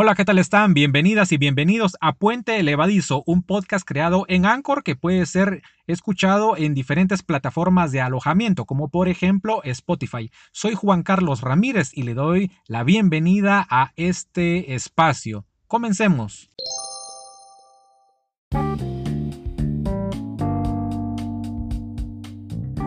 Hola, 0.00 0.14
¿qué 0.14 0.24
tal 0.24 0.38
están? 0.38 0.74
Bienvenidas 0.74 1.32
y 1.32 1.38
bienvenidos 1.38 1.96
a 2.00 2.12
Puente 2.12 2.60
Elevadizo, 2.60 3.24
un 3.26 3.42
podcast 3.42 3.84
creado 3.84 4.26
en 4.28 4.46
Anchor 4.46 4.84
que 4.84 4.94
puede 4.94 5.26
ser 5.26 5.60
escuchado 5.88 6.56
en 6.56 6.72
diferentes 6.72 7.24
plataformas 7.24 7.90
de 7.90 8.00
alojamiento, 8.00 8.64
como 8.64 8.90
por 8.90 9.08
ejemplo 9.08 9.60
Spotify. 9.64 10.30
Soy 10.52 10.76
Juan 10.76 11.02
Carlos 11.02 11.40
Ramírez 11.40 11.90
y 11.92 12.04
le 12.04 12.14
doy 12.14 12.52
la 12.68 12.84
bienvenida 12.84 13.66
a 13.68 13.90
este 13.96 14.76
espacio. 14.76 15.46
Comencemos. 15.66 16.48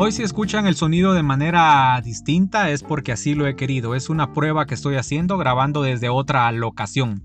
Hoy 0.03 0.11
si 0.11 0.23
escuchan 0.23 0.65
el 0.65 0.75
sonido 0.75 1.13
de 1.13 1.21
manera 1.21 2.01
distinta 2.03 2.71
es 2.71 2.81
porque 2.81 3.11
así 3.11 3.35
lo 3.35 3.45
he 3.45 3.55
querido. 3.55 3.93
Es 3.93 4.09
una 4.09 4.33
prueba 4.33 4.65
que 4.65 4.73
estoy 4.73 4.95
haciendo 4.95 5.37
grabando 5.37 5.83
desde 5.83 6.09
otra 6.09 6.51
locación. 6.51 7.21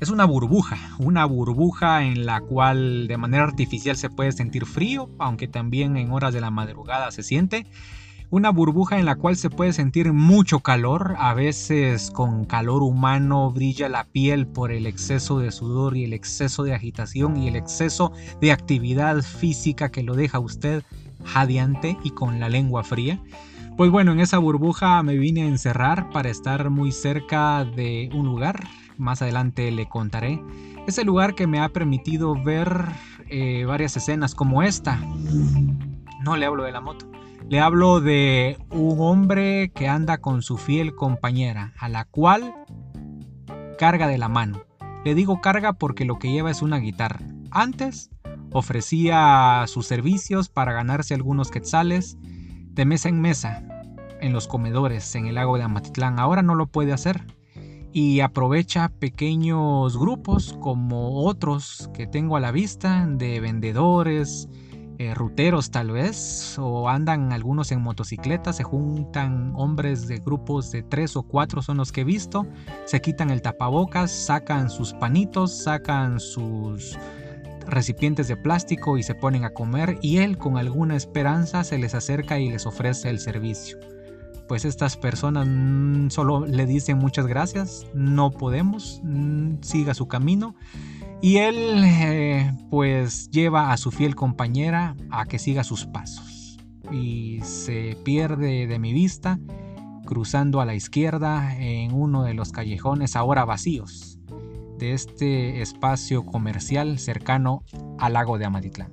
Es 0.00 0.10
una 0.10 0.24
burbuja, 0.24 0.76
una 0.98 1.24
burbuja 1.24 2.02
en 2.02 2.26
la 2.26 2.40
cual 2.40 3.06
de 3.06 3.16
manera 3.16 3.44
artificial 3.44 3.96
se 3.96 4.10
puede 4.10 4.32
sentir 4.32 4.66
frío, 4.66 5.08
aunque 5.20 5.46
también 5.46 5.96
en 5.96 6.10
horas 6.10 6.34
de 6.34 6.40
la 6.40 6.50
madrugada 6.50 7.12
se 7.12 7.22
siente. 7.22 7.64
Una 8.28 8.50
burbuja 8.50 8.98
en 8.98 9.06
la 9.06 9.14
cual 9.14 9.36
se 9.36 9.48
puede 9.48 9.72
sentir 9.72 10.12
mucho 10.12 10.58
calor, 10.58 11.14
a 11.16 11.32
veces 11.32 12.10
con 12.10 12.44
calor 12.44 12.82
humano 12.82 13.52
brilla 13.52 13.88
la 13.88 14.02
piel 14.02 14.48
por 14.48 14.72
el 14.72 14.86
exceso 14.86 15.38
de 15.38 15.52
sudor 15.52 15.96
y 15.96 16.02
el 16.02 16.12
exceso 16.12 16.64
de 16.64 16.74
agitación 16.74 17.36
y 17.36 17.46
el 17.46 17.54
exceso 17.54 18.10
de 18.40 18.50
actividad 18.50 19.22
física 19.22 19.92
que 19.92 20.02
lo 20.02 20.16
deja 20.16 20.40
usted 20.40 20.82
jadeante 21.24 21.96
y 22.04 22.10
con 22.10 22.40
la 22.40 22.48
lengua 22.48 22.84
fría. 22.84 23.20
Pues 23.76 23.90
bueno, 23.90 24.12
en 24.12 24.20
esa 24.20 24.38
burbuja 24.38 25.02
me 25.02 25.16
vine 25.16 25.42
a 25.42 25.46
encerrar 25.46 26.10
para 26.10 26.28
estar 26.28 26.70
muy 26.70 26.92
cerca 26.92 27.64
de 27.64 28.10
un 28.12 28.26
lugar, 28.26 28.66
más 28.98 29.22
adelante 29.22 29.70
le 29.70 29.88
contaré. 29.88 30.42
Ese 30.86 31.04
lugar 31.04 31.34
que 31.34 31.46
me 31.46 31.60
ha 31.60 31.70
permitido 31.70 32.34
ver 32.42 32.86
eh, 33.28 33.64
varias 33.64 33.96
escenas 33.96 34.34
como 34.34 34.62
esta. 34.62 35.00
No 36.22 36.36
le 36.36 36.46
hablo 36.46 36.64
de 36.64 36.72
la 36.72 36.80
moto. 36.80 37.06
Le 37.48 37.60
hablo 37.60 38.00
de 38.00 38.58
un 38.70 38.96
hombre 39.00 39.72
que 39.74 39.88
anda 39.88 40.18
con 40.18 40.42
su 40.42 40.58
fiel 40.58 40.94
compañera, 40.94 41.72
a 41.78 41.88
la 41.88 42.04
cual 42.04 42.54
carga 43.78 44.06
de 44.06 44.18
la 44.18 44.28
mano. 44.28 44.62
Le 45.04 45.14
digo 45.14 45.40
carga 45.40 45.72
porque 45.72 46.04
lo 46.04 46.18
que 46.18 46.30
lleva 46.30 46.50
es 46.50 46.60
una 46.60 46.76
guitarra. 46.76 47.20
Antes 47.50 48.10
Ofrecía 48.52 49.64
sus 49.66 49.86
servicios 49.86 50.48
para 50.48 50.72
ganarse 50.72 51.14
algunos 51.14 51.50
quetzales 51.50 52.16
de 52.20 52.84
mesa 52.84 53.08
en 53.08 53.20
mesa 53.20 53.64
en 54.20 54.32
los 54.32 54.48
comedores 54.48 55.14
en 55.14 55.26
el 55.26 55.36
lago 55.36 55.56
de 55.56 55.64
Amatitlán. 55.64 56.18
Ahora 56.18 56.42
no 56.42 56.54
lo 56.54 56.66
puede 56.66 56.92
hacer 56.92 57.24
y 57.92 58.20
aprovecha 58.20 58.88
pequeños 58.88 59.98
grupos 59.98 60.56
como 60.60 61.24
otros 61.24 61.90
que 61.94 62.06
tengo 62.06 62.36
a 62.36 62.40
la 62.40 62.52
vista 62.52 63.06
de 63.08 63.40
vendedores, 63.40 64.48
eh, 64.98 65.14
ruteros 65.14 65.70
tal 65.70 65.90
vez, 65.90 66.56
o 66.58 66.88
andan 66.88 67.32
algunos 67.32 67.72
en 67.72 67.80
motocicletas, 67.80 68.56
se 68.56 68.64
juntan 68.64 69.52
hombres 69.56 70.06
de 70.06 70.18
grupos 70.18 70.70
de 70.70 70.82
tres 70.82 71.16
o 71.16 71.22
cuatro 71.22 71.62
son 71.62 71.78
los 71.78 71.90
que 71.90 72.02
he 72.02 72.04
visto, 72.04 72.46
se 72.84 73.00
quitan 73.00 73.30
el 73.30 73.42
tapabocas, 73.42 74.10
sacan 74.10 74.70
sus 74.70 74.92
panitos, 74.92 75.62
sacan 75.64 76.20
sus 76.20 76.98
recipientes 77.66 78.28
de 78.28 78.36
plástico 78.36 78.98
y 78.98 79.02
se 79.02 79.14
ponen 79.14 79.44
a 79.44 79.50
comer 79.50 79.98
y 80.02 80.18
él 80.18 80.38
con 80.38 80.56
alguna 80.56 80.96
esperanza 80.96 81.64
se 81.64 81.78
les 81.78 81.94
acerca 81.94 82.38
y 82.38 82.50
les 82.50 82.66
ofrece 82.66 83.10
el 83.10 83.18
servicio. 83.18 83.78
Pues 84.48 84.64
estas 84.64 84.96
personas 84.96 85.46
mm, 85.48 86.10
solo 86.10 86.44
le 86.46 86.66
dicen 86.66 86.98
muchas 86.98 87.26
gracias, 87.26 87.86
no 87.94 88.30
podemos, 88.30 89.00
mm, 89.04 89.62
siga 89.62 89.94
su 89.94 90.08
camino. 90.08 90.56
Y 91.22 91.36
él 91.36 91.84
eh, 91.84 92.52
pues 92.70 93.30
lleva 93.30 93.72
a 93.72 93.76
su 93.76 93.90
fiel 93.90 94.16
compañera 94.16 94.96
a 95.10 95.26
que 95.26 95.38
siga 95.38 95.62
sus 95.62 95.86
pasos. 95.86 96.58
Y 96.90 97.40
se 97.42 97.96
pierde 98.04 98.66
de 98.66 98.78
mi 98.78 98.92
vista 98.92 99.38
cruzando 100.06 100.60
a 100.60 100.64
la 100.64 100.74
izquierda 100.74 101.54
en 101.56 101.92
uno 101.92 102.24
de 102.24 102.34
los 102.34 102.50
callejones 102.50 103.14
ahora 103.14 103.44
vacíos 103.44 104.09
de 104.80 104.94
este 104.94 105.60
espacio 105.60 106.24
comercial 106.24 106.98
cercano 106.98 107.62
al 107.98 108.14
lago 108.14 108.38
de 108.38 108.46
Amatitlán. 108.46 108.90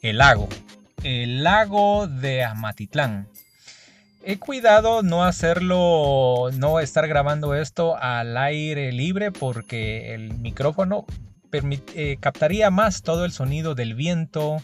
El 0.00 0.18
lago. 0.18 0.48
El 1.02 1.44
lago 1.44 2.06
de 2.06 2.44
Amatitlán. 2.44 3.28
He 4.22 4.38
cuidado 4.38 5.02
no 5.02 5.22
hacerlo, 5.24 6.50
no 6.54 6.80
estar 6.80 7.06
grabando 7.06 7.54
esto 7.54 7.96
al 7.96 8.36
aire 8.38 8.90
libre 8.90 9.32
porque 9.32 10.14
el 10.14 10.32
micrófono 10.38 11.04
eh, 11.94 12.16
captaría 12.20 12.70
más 12.70 13.02
todo 13.02 13.24
el 13.24 13.32
sonido 13.32 13.74
del 13.74 13.94
viento 13.94 14.58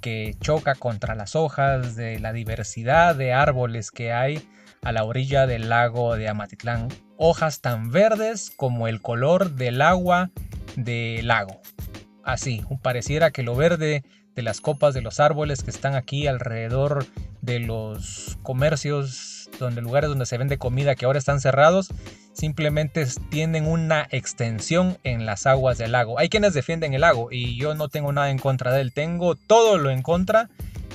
que 0.00 0.36
choca 0.40 0.74
contra 0.74 1.14
las 1.14 1.34
hojas, 1.34 1.96
de 1.96 2.20
la 2.20 2.32
diversidad 2.32 3.14
de 3.14 3.32
árboles 3.32 3.90
que 3.90 4.12
hay 4.12 4.46
a 4.82 4.92
la 4.92 5.04
orilla 5.04 5.46
del 5.46 5.68
lago 5.68 6.16
de 6.16 6.28
Amatitlán. 6.28 6.88
Hojas 7.16 7.60
tan 7.60 7.90
verdes 7.90 8.52
como 8.56 8.88
el 8.88 9.00
color 9.02 9.52
del 9.52 9.82
agua 9.82 10.30
del 10.76 11.26
lago. 11.26 11.60
Así, 12.22 12.62
pareciera 12.82 13.30
que 13.30 13.42
lo 13.42 13.56
verde 13.56 14.04
de 14.34 14.42
las 14.42 14.60
copas 14.60 14.94
de 14.94 15.00
los 15.00 15.18
árboles 15.18 15.62
que 15.62 15.70
están 15.70 15.94
aquí 15.94 16.26
alrededor 16.26 17.06
de 17.40 17.58
los 17.58 18.38
comercios, 18.42 19.35
donde 19.58 19.82
lugares 19.82 20.08
donde 20.08 20.26
se 20.26 20.38
vende 20.38 20.58
comida 20.58 20.94
que 20.94 21.04
ahora 21.04 21.18
están 21.18 21.40
cerrados, 21.40 21.88
simplemente 22.32 23.06
tienen 23.30 23.66
una 23.66 24.06
extensión 24.10 24.98
en 25.04 25.26
las 25.26 25.46
aguas 25.46 25.78
del 25.78 25.92
lago. 25.92 26.18
Hay 26.18 26.28
quienes 26.28 26.54
defienden 26.54 26.94
el 26.94 27.00
lago 27.00 27.28
y 27.30 27.56
yo 27.56 27.74
no 27.74 27.88
tengo 27.88 28.12
nada 28.12 28.30
en 28.30 28.38
contra 28.38 28.72
de 28.72 28.80
él, 28.80 28.92
tengo 28.92 29.34
todo 29.34 29.78
lo 29.78 29.90
en 29.90 30.02
contra 30.02 30.48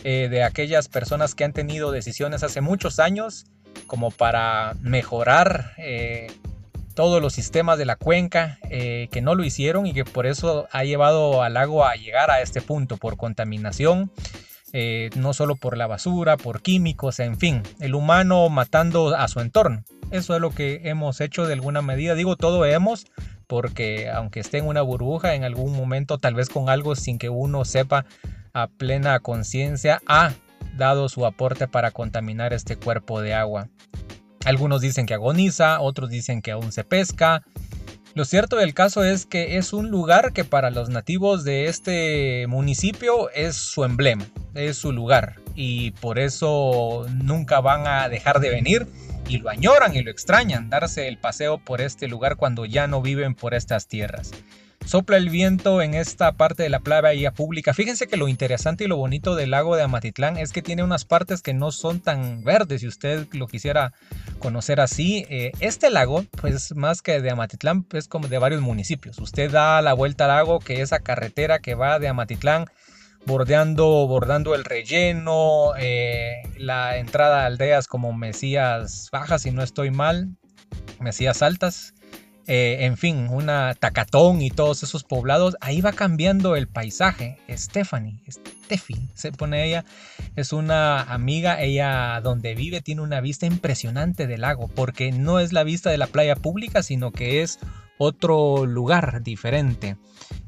eh, 0.03 0.27
de 0.29 0.43
aquellas 0.43 0.87
personas 0.87 1.35
que 1.35 1.43
han 1.43 1.53
tenido 1.53 1.91
decisiones 1.91 2.43
hace 2.43 2.61
muchos 2.61 2.99
años 2.99 3.45
como 3.87 4.11
para 4.11 4.75
mejorar 4.81 5.73
eh, 5.77 6.27
todos 6.93 7.21
los 7.21 7.33
sistemas 7.33 7.77
de 7.77 7.85
la 7.85 7.95
cuenca 7.95 8.59
eh, 8.69 9.07
que 9.11 9.21
no 9.21 9.35
lo 9.35 9.43
hicieron 9.43 9.87
y 9.87 9.93
que 9.93 10.05
por 10.05 10.25
eso 10.25 10.67
ha 10.71 10.83
llevado 10.83 11.41
al 11.41 11.53
lago 11.53 11.85
a 11.85 11.95
llegar 11.95 12.31
a 12.31 12.41
este 12.41 12.61
punto 12.61 12.97
por 12.97 13.17
contaminación. 13.17 14.11
No 14.73 15.33
solo 15.33 15.55
por 15.55 15.77
la 15.77 15.87
basura, 15.87 16.37
por 16.37 16.61
químicos, 16.61 17.19
en 17.19 17.37
fin, 17.37 17.63
el 17.79 17.95
humano 17.95 18.49
matando 18.49 19.15
a 19.15 19.27
su 19.27 19.39
entorno. 19.39 19.83
Eso 20.11 20.35
es 20.35 20.41
lo 20.41 20.51
que 20.51 20.81
hemos 20.85 21.21
hecho 21.21 21.45
de 21.45 21.53
alguna 21.53 21.81
medida. 21.81 22.15
Digo 22.15 22.35
todo 22.35 22.65
hemos 22.65 23.05
porque 23.47 24.09
aunque 24.09 24.39
esté 24.39 24.59
en 24.59 24.67
una 24.67 24.81
burbuja, 24.81 25.35
en 25.35 25.43
algún 25.43 25.75
momento 25.75 26.17
tal 26.17 26.35
vez 26.35 26.49
con 26.49 26.69
algo 26.69 26.95
sin 26.95 27.17
que 27.17 27.29
uno 27.29 27.65
sepa 27.65 28.05
a 28.53 28.67
plena 28.67 29.19
conciencia, 29.19 30.01
ha 30.07 30.31
dado 30.77 31.09
su 31.09 31.25
aporte 31.25 31.67
para 31.67 31.91
contaminar 31.91 32.53
este 32.53 32.77
cuerpo 32.77 33.21
de 33.21 33.33
agua. 33.33 33.67
Algunos 34.45 34.81
dicen 34.81 35.05
que 35.05 35.13
agoniza, 35.13 35.81
otros 35.81 36.09
dicen 36.09 36.41
que 36.41 36.51
aún 36.51 36.71
se 36.71 36.83
pesca. 36.83 37.43
Lo 38.13 38.25
cierto 38.25 38.57
del 38.57 38.73
caso 38.73 39.05
es 39.05 39.25
que 39.25 39.57
es 39.57 39.71
un 39.71 39.89
lugar 39.89 40.33
que 40.33 40.43
para 40.43 40.69
los 40.69 40.89
nativos 40.89 41.45
de 41.45 41.67
este 41.67 42.45
municipio 42.47 43.29
es 43.29 43.55
su 43.55 43.85
emblema, 43.85 44.25
es 44.53 44.75
su 44.75 44.91
lugar 44.91 45.39
y 45.55 45.91
por 45.91 46.19
eso 46.19 47.05
nunca 47.23 47.61
van 47.61 47.87
a 47.87 48.09
dejar 48.09 48.41
de 48.41 48.49
venir 48.49 48.85
y 49.29 49.37
lo 49.37 49.49
añoran 49.49 49.95
y 49.95 50.03
lo 50.03 50.11
extrañan 50.11 50.69
darse 50.69 51.07
el 51.07 51.17
paseo 51.17 51.57
por 51.57 51.79
este 51.79 52.09
lugar 52.09 52.35
cuando 52.35 52.65
ya 52.65 52.85
no 52.85 53.01
viven 53.01 53.33
por 53.33 53.53
estas 53.53 53.87
tierras. 53.87 54.31
Sopla 54.91 55.15
el 55.15 55.29
viento 55.29 55.81
en 55.81 55.93
esta 55.93 56.33
parte 56.33 56.63
de 56.63 56.69
la 56.69 56.81
playa 56.81 57.31
pública. 57.31 57.73
Fíjense 57.73 58.07
que 58.07 58.17
lo 58.17 58.27
interesante 58.27 58.83
y 58.83 58.87
lo 58.87 58.97
bonito 58.97 59.35
del 59.35 59.51
lago 59.51 59.77
de 59.77 59.83
Amatitlán 59.83 60.35
es 60.35 60.51
que 60.51 60.61
tiene 60.61 60.83
unas 60.83 61.05
partes 61.05 61.41
que 61.41 61.53
no 61.53 61.71
son 61.71 62.01
tan 62.01 62.43
verdes. 62.43 62.81
Si 62.81 62.87
usted 62.87 63.25
lo 63.31 63.47
quisiera 63.47 63.93
conocer 64.39 64.81
así, 64.81 65.25
eh, 65.29 65.53
este 65.61 65.91
lago, 65.91 66.25
pues 66.41 66.75
más 66.75 67.01
que 67.01 67.21
de 67.21 67.31
Amatitlán, 67.31 67.85
es 67.93 68.09
como 68.09 68.27
de 68.27 68.37
varios 68.37 68.59
municipios. 68.59 69.17
Usted 69.19 69.49
da 69.49 69.81
la 69.81 69.93
vuelta 69.93 70.25
al 70.25 70.31
lago, 70.31 70.59
que 70.59 70.81
esa 70.81 70.99
carretera 70.99 71.59
que 71.59 71.73
va 71.73 71.97
de 71.97 72.09
Amatitlán 72.09 72.65
bordeando, 73.25 73.85
bordando 74.07 74.55
el 74.55 74.65
relleno, 74.65 75.71
eh, 75.79 76.41
la 76.57 76.97
entrada 76.97 77.43
a 77.43 77.45
aldeas 77.45 77.87
como 77.87 78.11
Mesías 78.11 79.07
Bajas, 79.09 79.43
si 79.43 79.51
no 79.51 79.63
estoy 79.63 79.89
mal, 79.89 80.35
Mesías 80.99 81.41
Altas, 81.41 81.93
eh, 82.47 82.77
en 82.81 82.97
fin, 82.97 83.27
una 83.29 83.75
Tacatón 83.75 84.41
y 84.41 84.49
todos 84.49 84.83
esos 84.83 85.03
poblados, 85.03 85.55
ahí 85.61 85.81
va 85.81 85.93
cambiando 85.93 86.55
el 86.55 86.67
paisaje. 86.67 87.37
Stephanie, 87.49 88.21
Steffi, 88.29 89.09
se 89.13 89.31
pone 89.31 89.65
ella, 89.65 89.85
es 90.35 90.51
una 90.51 91.01
amiga, 91.01 91.61
ella 91.61 92.19
donde 92.21 92.55
vive 92.55 92.81
tiene 92.81 93.01
una 93.01 93.21
vista 93.21 93.45
impresionante 93.45 94.27
del 94.27 94.41
lago, 94.41 94.67
porque 94.67 95.11
no 95.11 95.39
es 95.39 95.53
la 95.53 95.63
vista 95.63 95.91
de 95.91 95.97
la 95.97 96.07
playa 96.07 96.35
pública, 96.35 96.83
sino 96.83 97.11
que 97.11 97.41
es 97.41 97.59
otro 97.97 98.65
lugar 98.65 99.21
diferente. 99.21 99.97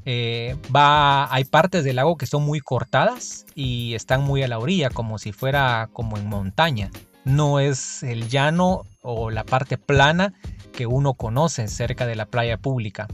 Eh, 0.04 0.56
va, 0.74 1.32
hay 1.32 1.44
partes 1.44 1.84
del 1.84 1.96
lago 1.96 2.16
que 2.16 2.26
son 2.26 2.44
muy 2.44 2.60
cortadas 2.60 3.46
y 3.54 3.94
están 3.94 4.22
muy 4.22 4.42
a 4.42 4.48
la 4.48 4.58
orilla, 4.58 4.90
como 4.90 5.18
si 5.18 5.32
fuera 5.32 5.88
como 5.92 6.18
en 6.18 6.26
montaña. 6.26 6.90
No 7.24 7.60
es 7.60 8.02
el 8.02 8.28
llano 8.28 8.84
o 9.02 9.30
la 9.30 9.44
parte 9.44 9.78
plana 9.78 10.34
que 10.72 10.86
uno 10.86 11.14
conoce 11.14 11.68
cerca 11.68 12.06
de 12.06 12.16
la 12.16 12.26
playa 12.26 12.56
pública. 12.58 13.06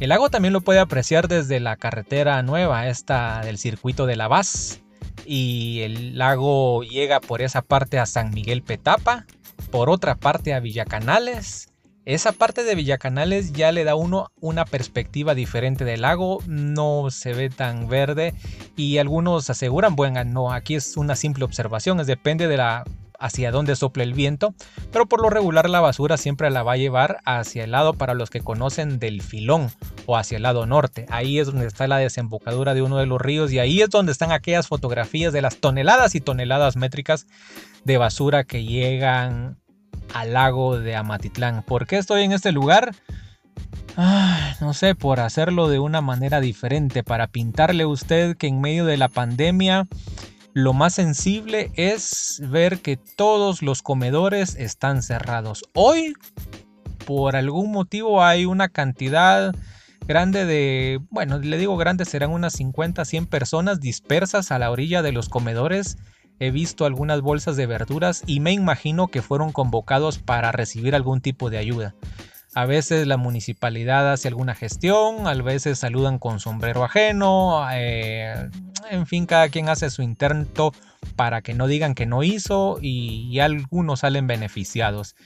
El 0.00 0.08
lago 0.08 0.30
también 0.30 0.52
lo 0.52 0.62
puede 0.62 0.80
apreciar 0.80 1.28
desde 1.28 1.60
la 1.60 1.76
carretera 1.76 2.42
nueva, 2.42 2.88
esta 2.88 3.42
del 3.42 3.58
circuito 3.58 4.06
de 4.06 4.16
la 4.16 4.28
Vaz. 4.28 4.80
Y 5.24 5.80
el 5.82 6.18
lago 6.18 6.82
llega 6.82 7.20
por 7.20 7.42
esa 7.42 7.62
parte 7.62 7.98
a 7.98 8.06
San 8.06 8.30
Miguel 8.30 8.62
Petapa, 8.62 9.26
por 9.70 9.90
otra 9.90 10.16
parte 10.16 10.54
a 10.54 10.60
Villacanales. 10.60 11.68
Esa 12.04 12.32
parte 12.32 12.64
de 12.64 12.74
Villacanales 12.74 13.52
ya 13.52 13.70
le 13.70 13.84
da 13.84 13.94
uno 13.94 14.32
una 14.40 14.64
perspectiva 14.64 15.36
diferente 15.36 15.84
del 15.84 16.02
lago, 16.02 16.42
no 16.48 17.12
se 17.12 17.32
ve 17.32 17.48
tan 17.48 17.86
verde 17.86 18.34
y 18.76 18.98
algunos 18.98 19.48
aseguran, 19.50 19.94
bueno, 19.94 20.24
no, 20.24 20.52
aquí 20.52 20.74
es 20.74 20.96
una 20.96 21.14
simple 21.14 21.44
observación, 21.44 22.00
es 22.00 22.08
depende 22.08 22.48
de 22.48 22.56
la 22.56 22.82
hacia 23.22 23.52
dónde 23.52 23.76
sopla 23.76 24.02
el 24.02 24.14
viento, 24.14 24.54
pero 24.90 25.06
por 25.06 25.22
lo 25.22 25.30
regular 25.30 25.70
la 25.70 25.80
basura 25.80 26.16
siempre 26.16 26.50
la 26.50 26.62
va 26.62 26.72
a 26.72 26.76
llevar 26.76 27.20
hacia 27.24 27.64
el 27.64 27.70
lado 27.70 27.94
para 27.94 28.14
los 28.14 28.30
que 28.30 28.40
conocen 28.40 28.98
del 28.98 29.22
filón 29.22 29.70
o 30.06 30.16
hacia 30.16 30.36
el 30.36 30.42
lado 30.42 30.66
norte. 30.66 31.06
Ahí 31.08 31.38
es 31.38 31.46
donde 31.46 31.66
está 31.66 31.86
la 31.86 31.98
desembocadura 31.98 32.74
de 32.74 32.82
uno 32.82 32.98
de 32.98 33.06
los 33.06 33.20
ríos 33.20 33.52
y 33.52 33.60
ahí 33.60 33.80
es 33.80 33.90
donde 33.90 34.12
están 34.12 34.32
aquellas 34.32 34.66
fotografías 34.66 35.32
de 35.32 35.40
las 35.40 35.56
toneladas 35.56 36.14
y 36.14 36.20
toneladas 36.20 36.76
métricas 36.76 37.26
de 37.84 37.96
basura 37.96 38.44
que 38.44 38.64
llegan 38.64 39.58
al 40.12 40.32
lago 40.32 40.78
de 40.78 40.96
Amatitlán. 40.96 41.62
¿Por 41.62 41.86
qué 41.86 41.98
estoy 41.98 42.24
en 42.24 42.32
este 42.32 42.52
lugar? 42.52 42.92
no 44.60 44.74
sé, 44.74 44.94
por 44.94 45.20
hacerlo 45.20 45.68
de 45.68 45.78
una 45.78 46.00
manera 46.00 46.40
diferente, 46.40 47.02
para 47.02 47.26
pintarle 47.26 47.84
a 47.84 47.88
usted 47.88 48.36
que 48.36 48.46
en 48.46 48.60
medio 48.60 48.86
de 48.86 48.96
la 48.96 49.08
pandemia 49.08 49.86
lo 50.54 50.72
más 50.72 50.94
sensible 50.94 51.70
es 51.76 52.42
ver 52.48 52.80
que 52.80 52.96
todos 52.96 53.62
los 53.62 53.82
comedores 53.82 54.56
están 54.56 55.02
cerrados. 55.02 55.64
Hoy, 55.72 56.14
por 57.06 57.36
algún 57.36 57.72
motivo, 57.72 58.22
hay 58.22 58.44
una 58.44 58.68
cantidad 58.68 59.54
grande 60.06 60.44
de, 60.44 61.00
bueno, 61.10 61.38
le 61.38 61.58
digo 61.58 61.76
grande, 61.76 62.04
serán 62.04 62.30
unas 62.30 62.52
50, 62.54 63.04
100 63.04 63.26
personas 63.26 63.80
dispersas 63.80 64.52
a 64.52 64.58
la 64.58 64.70
orilla 64.70 65.02
de 65.02 65.12
los 65.12 65.28
comedores. 65.28 65.96
He 66.38 66.50
visto 66.50 66.84
algunas 66.84 67.20
bolsas 67.20 67.56
de 67.56 67.66
verduras 67.66 68.22
y 68.26 68.40
me 68.40 68.52
imagino 68.52 69.08
que 69.08 69.22
fueron 69.22 69.52
convocados 69.52 70.18
para 70.18 70.52
recibir 70.52 70.94
algún 70.94 71.20
tipo 71.20 71.50
de 71.50 71.58
ayuda. 71.58 71.94
A 72.54 72.66
veces 72.66 73.06
la 73.06 73.16
municipalidad 73.16 74.12
hace 74.12 74.28
alguna 74.28 74.54
gestión, 74.54 75.26
a 75.26 75.34
veces 75.34 75.78
saludan 75.78 76.18
con 76.18 76.38
sombrero 76.38 76.84
ajeno, 76.84 77.66
eh, 77.72 78.50
en 78.90 79.06
fin, 79.06 79.24
cada 79.24 79.48
quien 79.48 79.70
hace 79.70 79.88
su 79.88 80.02
intento 80.02 80.72
para 81.16 81.40
que 81.40 81.54
no 81.54 81.66
digan 81.66 81.94
que 81.94 82.04
no 82.04 82.22
hizo 82.22 82.78
y, 82.82 83.38
algunos 83.40 84.00
salen 84.00 84.26
beneficiados. 84.26 85.16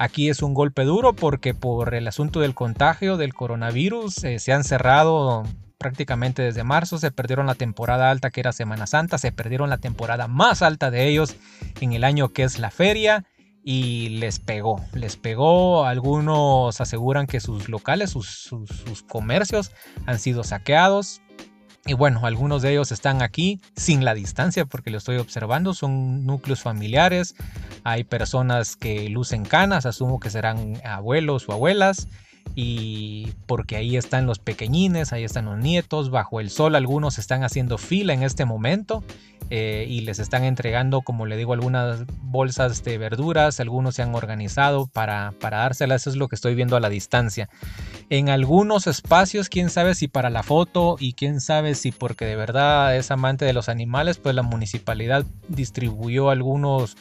Aquí 0.00 0.28
es 0.28 0.42
un 0.42 0.54
golpe 0.54 0.82
duro 0.82 1.12
porque 1.12 1.54
por 1.54 1.94
el 1.94 2.08
asunto 2.08 2.40
del 2.40 2.54
contagio 2.54 3.16
del 3.16 3.32
coronavirus 3.32 4.24
eh, 4.24 4.38
se 4.40 4.52
han 4.52 4.64
cerrado 4.64 5.44
prácticamente 5.78 6.42
desde 6.42 6.64
marzo, 6.64 6.98
se 6.98 7.12
perdieron 7.12 7.46
la 7.46 7.54
temporada 7.54 8.10
alta 8.10 8.30
que 8.30 8.40
era 8.40 8.52
Semana 8.52 8.88
Santa, 8.88 9.18
se 9.18 9.30
perdieron 9.30 9.70
la 9.70 9.78
temporada 9.78 10.26
más 10.26 10.62
alta 10.62 10.90
de 10.90 11.08
ellos 11.08 11.36
en 11.80 11.92
el 11.92 12.02
año 12.02 12.30
que 12.30 12.42
es 12.42 12.58
la 12.58 12.70
feria 12.70 13.24
y 13.64 14.08
les 14.10 14.38
pegó, 14.40 14.84
les 14.92 15.16
pegó, 15.16 15.84
algunos 15.84 16.80
aseguran 16.80 17.26
que 17.26 17.40
sus 17.40 17.68
locales, 17.68 18.10
sus, 18.10 18.50
comercios 19.08 19.70
han 20.06 20.18
sido 20.18 20.44
saqueados, 20.44 21.22
y 21.84 21.94
bueno, 21.94 22.20
algunos 22.24 22.62
de 22.62 22.70
ellos 22.70 22.92
están 22.92 23.22
aquí 23.22 23.60
sin 23.74 24.04
la 24.04 24.14
distancia 24.14 24.66
porque 24.66 24.90
lo 24.90 24.98
estoy 24.98 25.16
observando. 25.16 25.74
Son 25.74 26.24
núcleos 26.24 26.62
familiares. 26.62 27.34
Hay 27.82 28.04
personas 28.04 28.76
que 28.76 29.08
lucen 29.08 29.44
canas, 29.44 29.84
asumo 29.84 30.20
que 30.20 30.30
serán 30.30 30.80
abuelos 30.84 31.48
o 31.48 31.52
abuelas 31.52 32.06
y 32.54 33.32
porque 33.46 33.76
ahí 33.76 33.96
están 33.96 34.26
los 34.26 34.38
pequeñines, 34.38 35.12
ahí 35.12 35.24
están 35.24 35.46
los 35.46 35.58
nietos, 35.58 36.10
bajo 36.10 36.40
el 36.40 36.50
sol 36.50 36.74
algunos 36.74 37.18
están 37.18 37.44
haciendo 37.44 37.78
fila 37.78 38.12
en 38.12 38.22
este 38.22 38.44
momento 38.44 39.02
eh, 39.50 39.86
y 39.88 40.00
les 40.00 40.18
están 40.18 40.44
entregando, 40.44 41.02
como 41.02 41.26
le 41.26 41.36
digo, 41.36 41.52
algunas 41.52 42.04
bolsas 42.22 42.84
de 42.84 42.98
verduras, 42.98 43.60
algunos 43.60 43.94
se 43.94 44.02
han 44.02 44.14
organizado 44.14 44.86
para, 44.86 45.32
para 45.40 45.58
dárselas, 45.58 46.02
eso 46.02 46.10
es 46.10 46.16
lo 46.16 46.28
que 46.28 46.36
estoy 46.36 46.54
viendo 46.54 46.76
a 46.76 46.80
la 46.80 46.88
distancia. 46.88 47.48
En 48.08 48.28
algunos 48.28 48.86
espacios, 48.86 49.48
quién 49.48 49.70
sabe 49.70 49.94
si 49.94 50.08
para 50.08 50.30
la 50.30 50.42
foto 50.42 50.96
y 50.98 51.14
quién 51.14 51.40
sabe 51.40 51.74
si 51.74 51.92
porque 51.92 52.24
de 52.24 52.36
verdad 52.36 52.96
es 52.96 53.10
amante 53.10 53.44
de 53.44 53.52
los 53.52 53.68
animales, 53.68 54.18
pues 54.18 54.34
la 54.34 54.42
municipalidad 54.42 55.24
distribuyó 55.48 56.30
algunos 56.30 56.96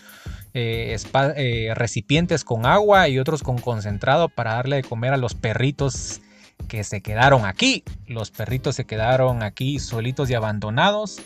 eh, 0.53 0.97
eh, 1.35 1.73
recipientes 1.75 2.43
con 2.43 2.65
agua 2.65 3.07
y 3.07 3.19
otros 3.19 3.43
con 3.43 3.57
concentrado 3.57 4.29
para 4.29 4.55
darle 4.55 4.77
de 4.77 4.83
comer 4.83 5.13
a 5.13 5.17
los 5.17 5.33
perritos 5.33 6.21
que 6.67 6.83
se 6.83 7.01
quedaron 7.01 7.45
aquí. 7.45 7.83
Los 8.07 8.31
perritos 8.31 8.75
se 8.75 8.85
quedaron 8.85 9.43
aquí 9.43 9.79
solitos 9.79 10.29
y 10.29 10.33
abandonados. 10.33 11.21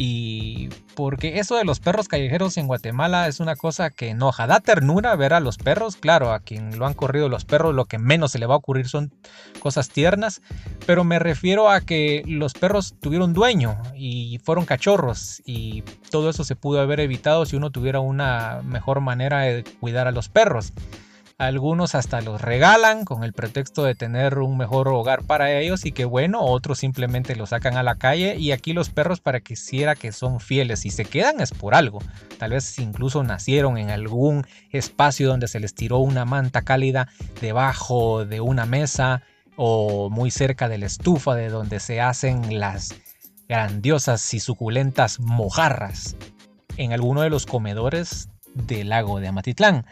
Y 0.00 0.68
porque 0.94 1.40
eso 1.40 1.56
de 1.56 1.64
los 1.64 1.80
perros 1.80 2.06
callejeros 2.06 2.56
en 2.56 2.68
Guatemala 2.68 3.26
es 3.26 3.40
una 3.40 3.56
cosa 3.56 3.90
que 3.90 4.10
enoja. 4.10 4.46
Da 4.46 4.60
ternura 4.60 5.16
ver 5.16 5.34
a 5.34 5.40
los 5.40 5.58
perros. 5.58 5.96
Claro, 5.96 6.32
a 6.32 6.38
quien 6.38 6.78
lo 6.78 6.86
han 6.86 6.94
corrido 6.94 7.28
los 7.28 7.44
perros, 7.44 7.74
lo 7.74 7.86
que 7.86 7.98
menos 7.98 8.30
se 8.30 8.38
le 8.38 8.46
va 8.46 8.54
a 8.54 8.58
ocurrir 8.58 8.88
son 8.88 9.12
cosas 9.58 9.88
tiernas. 9.88 10.40
Pero 10.86 11.02
me 11.02 11.18
refiero 11.18 11.68
a 11.68 11.80
que 11.80 12.22
los 12.26 12.52
perros 12.54 12.94
tuvieron 13.00 13.32
dueño 13.32 13.76
y 13.96 14.38
fueron 14.44 14.66
cachorros. 14.66 15.42
Y 15.44 15.82
todo 16.12 16.30
eso 16.30 16.44
se 16.44 16.54
pudo 16.54 16.80
haber 16.80 17.00
evitado 17.00 17.44
si 17.44 17.56
uno 17.56 17.70
tuviera 17.70 17.98
una 17.98 18.60
mejor 18.62 19.00
manera 19.00 19.40
de 19.40 19.64
cuidar 19.80 20.06
a 20.06 20.12
los 20.12 20.28
perros. 20.28 20.72
Algunos 21.38 21.94
hasta 21.94 22.20
los 22.20 22.40
regalan 22.40 23.04
con 23.04 23.22
el 23.22 23.32
pretexto 23.32 23.84
de 23.84 23.94
tener 23.94 24.38
un 24.40 24.56
mejor 24.56 24.88
hogar 24.88 25.22
para 25.22 25.52
ellos 25.52 25.86
y 25.86 25.92
que 25.92 26.04
bueno, 26.04 26.40
otros 26.40 26.80
simplemente 26.80 27.36
los 27.36 27.50
sacan 27.50 27.76
a 27.76 27.84
la 27.84 27.94
calle 27.94 28.34
y 28.34 28.50
aquí 28.50 28.72
los 28.72 28.90
perros 28.90 29.20
para 29.20 29.38
que 29.38 29.52
hiciera 29.52 29.94
que 29.94 30.10
son 30.10 30.40
fieles 30.40 30.84
y 30.84 30.90
se 30.90 31.04
quedan 31.04 31.40
es 31.40 31.52
por 31.52 31.76
algo. 31.76 32.00
Tal 32.38 32.50
vez 32.50 32.80
incluso 32.80 33.22
nacieron 33.22 33.78
en 33.78 33.90
algún 33.90 34.48
espacio 34.72 35.28
donde 35.28 35.46
se 35.46 35.60
les 35.60 35.76
tiró 35.76 35.98
una 35.98 36.24
manta 36.24 36.62
cálida 36.62 37.06
debajo 37.40 38.24
de 38.24 38.40
una 38.40 38.66
mesa 38.66 39.22
o 39.54 40.10
muy 40.10 40.32
cerca 40.32 40.68
de 40.68 40.78
la 40.78 40.86
estufa 40.86 41.36
de 41.36 41.50
donde 41.50 41.78
se 41.78 42.00
hacen 42.00 42.58
las 42.58 42.96
grandiosas 43.48 44.34
y 44.34 44.40
suculentas 44.40 45.20
mojarras 45.20 46.16
en 46.76 46.92
alguno 46.92 47.20
de 47.20 47.30
los 47.30 47.46
comedores 47.46 48.28
del 48.54 48.88
lago 48.88 49.20
de 49.20 49.28
Amatitlán. 49.28 49.86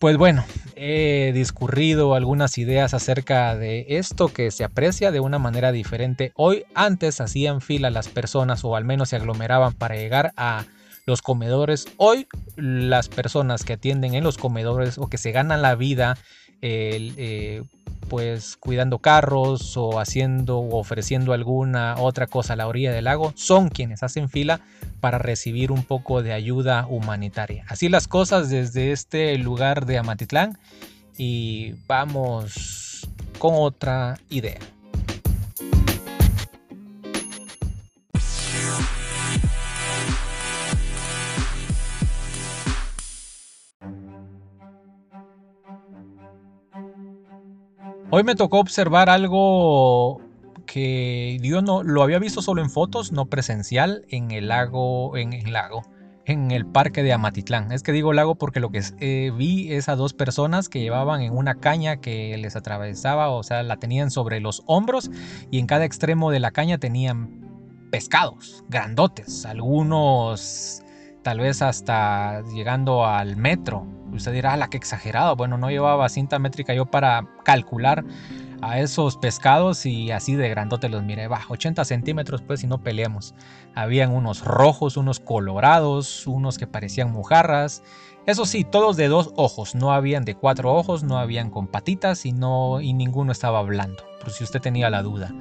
Pues 0.00 0.16
bueno, 0.16 0.46
he 0.76 1.30
discurrido 1.34 2.14
algunas 2.14 2.56
ideas 2.56 2.94
acerca 2.94 3.54
de 3.54 3.84
esto 3.86 4.28
que 4.28 4.50
se 4.50 4.64
aprecia 4.64 5.10
de 5.10 5.20
una 5.20 5.38
manera 5.38 5.72
diferente. 5.72 6.32
Hoy 6.36 6.64
antes 6.74 7.20
hacían 7.20 7.60
fila 7.60 7.90
las 7.90 8.08
personas 8.08 8.64
o 8.64 8.76
al 8.76 8.86
menos 8.86 9.10
se 9.10 9.16
aglomeraban 9.16 9.74
para 9.74 9.96
llegar 9.96 10.32
a 10.38 10.64
los 11.04 11.20
comedores. 11.20 11.86
Hoy 11.98 12.26
las 12.56 13.10
personas 13.10 13.62
que 13.62 13.74
atienden 13.74 14.14
en 14.14 14.24
los 14.24 14.38
comedores 14.38 14.96
o 14.96 15.08
que 15.10 15.18
se 15.18 15.32
ganan 15.32 15.60
la 15.60 15.74
vida 15.74 16.16
eh, 16.62 17.62
pues 18.08 18.56
cuidando 18.56 18.98
carros 18.98 19.76
o 19.76 20.00
haciendo 20.00 20.58
o 20.58 20.78
ofreciendo 20.78 21.32
alguna 21.32 21.94
otra 21.98 22.26
cosa 22.26 22.54
a 22.54 22.56
la 22.56 22.66
orilla 22.66 22.92
del 22.92 23.04
lago 23.04 23.32
son 23.36 23.68
quienes 23.68 24.02
hacen 24.02 24.28
fila 24.28 24.60
para 25.00 25.18
recibir 25.18 25.70
un 25.70 25.84
poco 25.84 26.22
de 26.22 26.32
ayuda 26.32 26.86
humanitaria. 26.88 27.64
Así 27.68 27.88
las 27.88 28.08
cosas 28.08 28.50
desde 28.50 28.92
este 28.92 29.38
lugar 29.38 29.86
de 29.86 29.98
Amatitlán 29.98 30.58
y 31.16 31.74
vamos 31.86 33.08
con 33.38 33.54
otra 33.56 34.18
idea. 34.28 34.58
Hoy 48.12 48.24
me 48.24 48.34
tocó 48.34 48.58
observar 48.58 49.08
algo 49.08 50.20
que 50.66 51.38
yo 51.42 51.62
no 51.62 51.84
lo 51.84 52.02
había 52.02 52.18
visto 52.18 52.42
solo 52.42 52.60
en 52.60 52.68
fotos, 52.68 53.12
no 53.12 53.26
presencial, 53.26 54.04
en 54.08 54.32
el 54.32 54.48
lago, 54.48 55.16
en 55.16 55.32
el 55.32 55.52
lago, 55.52 55.82
en 56.24 56.50
el 56.50 56.66
parque 56.66 57.04
de 57.04 57.12
Amatitlán. 57.12 57.70
Es 57.70 57.84
que 57.84 57.92
digo 57.92 58.12
lago 58.12 58.34
porque 58.34 58.58
lo 58.58 58.70
que 58.70 58.82
eh, 58.98 59.30
vi 59.36 59.72
es 59.72 59.88
a 59.88 59.94
dos 59.94 60.12
personas 60.12 60.68
que 60.68 60.80
llevaban 60.80 61.20
en 61.20 61.36
una 61.36 61.54
caña 61.54 61.98
que 62.00 62.36
les 62.36 62.56
atravesaba, 62.56 63.30
o 63.30 63.44
sea, 63.44 63.62
la 63.62 63.76
tenían 63.76 64.10
sobre 64.10 64.40
los 64.40 64.64
hombros 64.66 65.08
y 65.52 65.60
en 65.60 65.68
cada 65.68 65.84
extremo 65.84 66.32
de 66.32 66.40
la 66.40 66.50
caña 66.50 66.78
tenían 66.78 67.46
pescados 67.92 68.64
grandotes, 68.68 69.46
algunos 69.46 70.82
tal 71.22 71.40
vez 71.40 71.62
hasta 71.62 72.42
llegando 72.52 73.06
al 73.06 73.36
metro 73.36 73.86
Usted 74.12 74.32
dirá, 74.32 74.56
la 74.56 74.68
que 74.68 74.76
exagerado. 74.76 75.36
Bueno, 75.36 75.56
no 75.58 75.70
llevaba 75.70 76.08
cinta 76.08 76.38
métrica 76.38 76.74
yo 76.74 76.86
para 76.86 77.28
calcular 77.44 78.04
a 78.62 78.78
esos 78.80 79.16
pescados 79.16 79.86
y 79.86 80.10
así 80.10 80.34
de 80.34 80.48
grandote 80.48 80.88
los 80.88 81.02
miré. 81.02 81.28
Va, 81.28 81.42
80 81.48 81.84
centímetros 81.84 82.42
pues 82.42 82.60
si 82.60 82.66
no 82.66 82.82
peleamos. 82.82 83.34
Habían 83.74 84.10
unos 84.12 84.44
rojos, 84.44 84.96
unos 84.96 85.20
colorados, 85.20 86.26
unos 86.26 86.58
que 86.58 86.66
parecían 86.66 87.12
mojarras. 87.12 87.82
Eso 88.26 88.44
sí, 88.44 88.64
todos 88.64 88.96
de 88.96 89.08
dos 89.08 89.32
ojos, 89.36 89.74
no 89.74 89.92
habían 89.92 90.24
de 90.24 90.34
cuatro 90.34 90.74
ojos, 90.74 91.02
no 91.02 91.18
habían 91.18 91.50
con 91.50 91.66
patitas 91.66 92.26
y, 92.26 92.32
no, 92.32 92.80
y 92.80 92.92
ninguno 92.92 93.32
estaba 93.32 93.60
hablando, 93.60 94.04
por 94.20 94.30
si 94.30 94.44
usted 94.44 94.60
tenía 94.60 94.90
la 94.90 95.02
duda. 95.02 95.32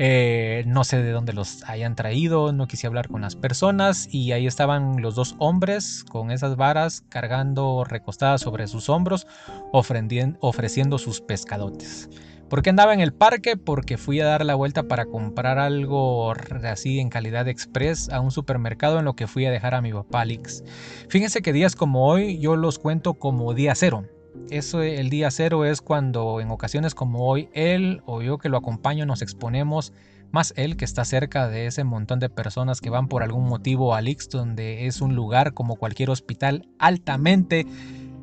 Eh, 0.00 0.62
no 0.66 0.84
sé 0.84 1.02
de 1.02 1.10
dónde 1.10 1.32
los 1.32 1.64
hayan 1.64 1.96
traído, 1.96 2.52
no 2.52 2.68
quise 2.68 2.86
hablar 2.86 3.08
con 3.08 3.20
las 3.20 3.34
personas 3.34 4.08
y 4.12 4.30
ahí 4.30 4.46
estaban 4.46 5.02
los 5.02 5.16
dos 5.16 5.34
hombres 5.38 6.04
con 6.08 6.30
esas 6.30 6.54
varas 6.54 7.02
cargando 7.08 7.84
recostadas 7.84 8.40
sobre 8.40 8.68
sus 8.68 8.88
hombros, 8.88 9.26
ofreciendo 9.72 10.98
sus 10.98 11.20
pescadotes. 11.20 12.08
¿Por 12.48 12.62
qué 12.62 12.70
andaba 12.70 12.94
en 12.94 13.00
el 13.00 13.12
parque? 13.12 13.56
Porque 13.56 13.98
fui 13.98 14.20
a 14.20 14.26
dar 14.26 14.44
la 14.44 14.54
vuelta 14.54 14.84
para 14.84 15.04
comprar 15.04 15.58
algo 15.58 16.32
así 16.64 17.00
en 17.00 17.10
calidad 17.10 17.46
express 17.48 18.08
a 18.08 18.20
un 18.20 18.30
supermercado 18.30 19.00
en 19.00 19.04
lo 19.04 19.14
que 19.14 19.26
fui 19.26 19.44
a 19.44 19.50
dejar 19.50 19.74
a 19.74 19.82
mi 19.82 19.92
papá 19.92 20.22
Alex. 20.22 20.64
Fíjense 21.08 21.42
que 21.42 21.52
días 21.52 21.74
como 21.74 22.06
hoy 22.06 22.38
yo 22.38 22.56
los 22.56 22.78
cuento 22.78 23.14
como 23.14 23.52
día 23.52 23.74
cero. 23.74 24.06
Eso, 24.50 24.82
el 24.82 25.10
día 25.10 25.30
cero 25.30 25.64
es 25.64 25.80
cuando 25.80 26.40
en 26.40 26.50
ocasiones 26.50 26.94
como 26.94 27.26
hoy 27.26 27.48
él 27.52 28.02
o 28.06 28.22
yo 28.22 28.38
que 28.38 28.48
lo 28.48 28.56
acompaño 28.56 29.04
nos 29.06 29.22
exponemos, 29.22 29.92
más 30.30 30.52
él 30.56 30.76
que 30.76 30.84
está 30.84 31.04
cerca 31.04 31.48
de 31.48 31.66
ese 31.66 31.84
montón 31.84 32.18
de 32.18 32.28
personas 32.28 32.80
que 32.80 32.90
van 32.90 33.08
por 33.08 33.22
algún 33.22 33.48
motivo 33.48 33.94
a 33.94 34.00
Lix, 34.00 34.28
donde 34.28 34.86
es 34.86 35.00
un 35.00 35.14
lugar 35.14 35.54
como 35.54 35.76
cualquier 35.76 36.10
hospital 36.10 36.68
altamente 36.78 37.66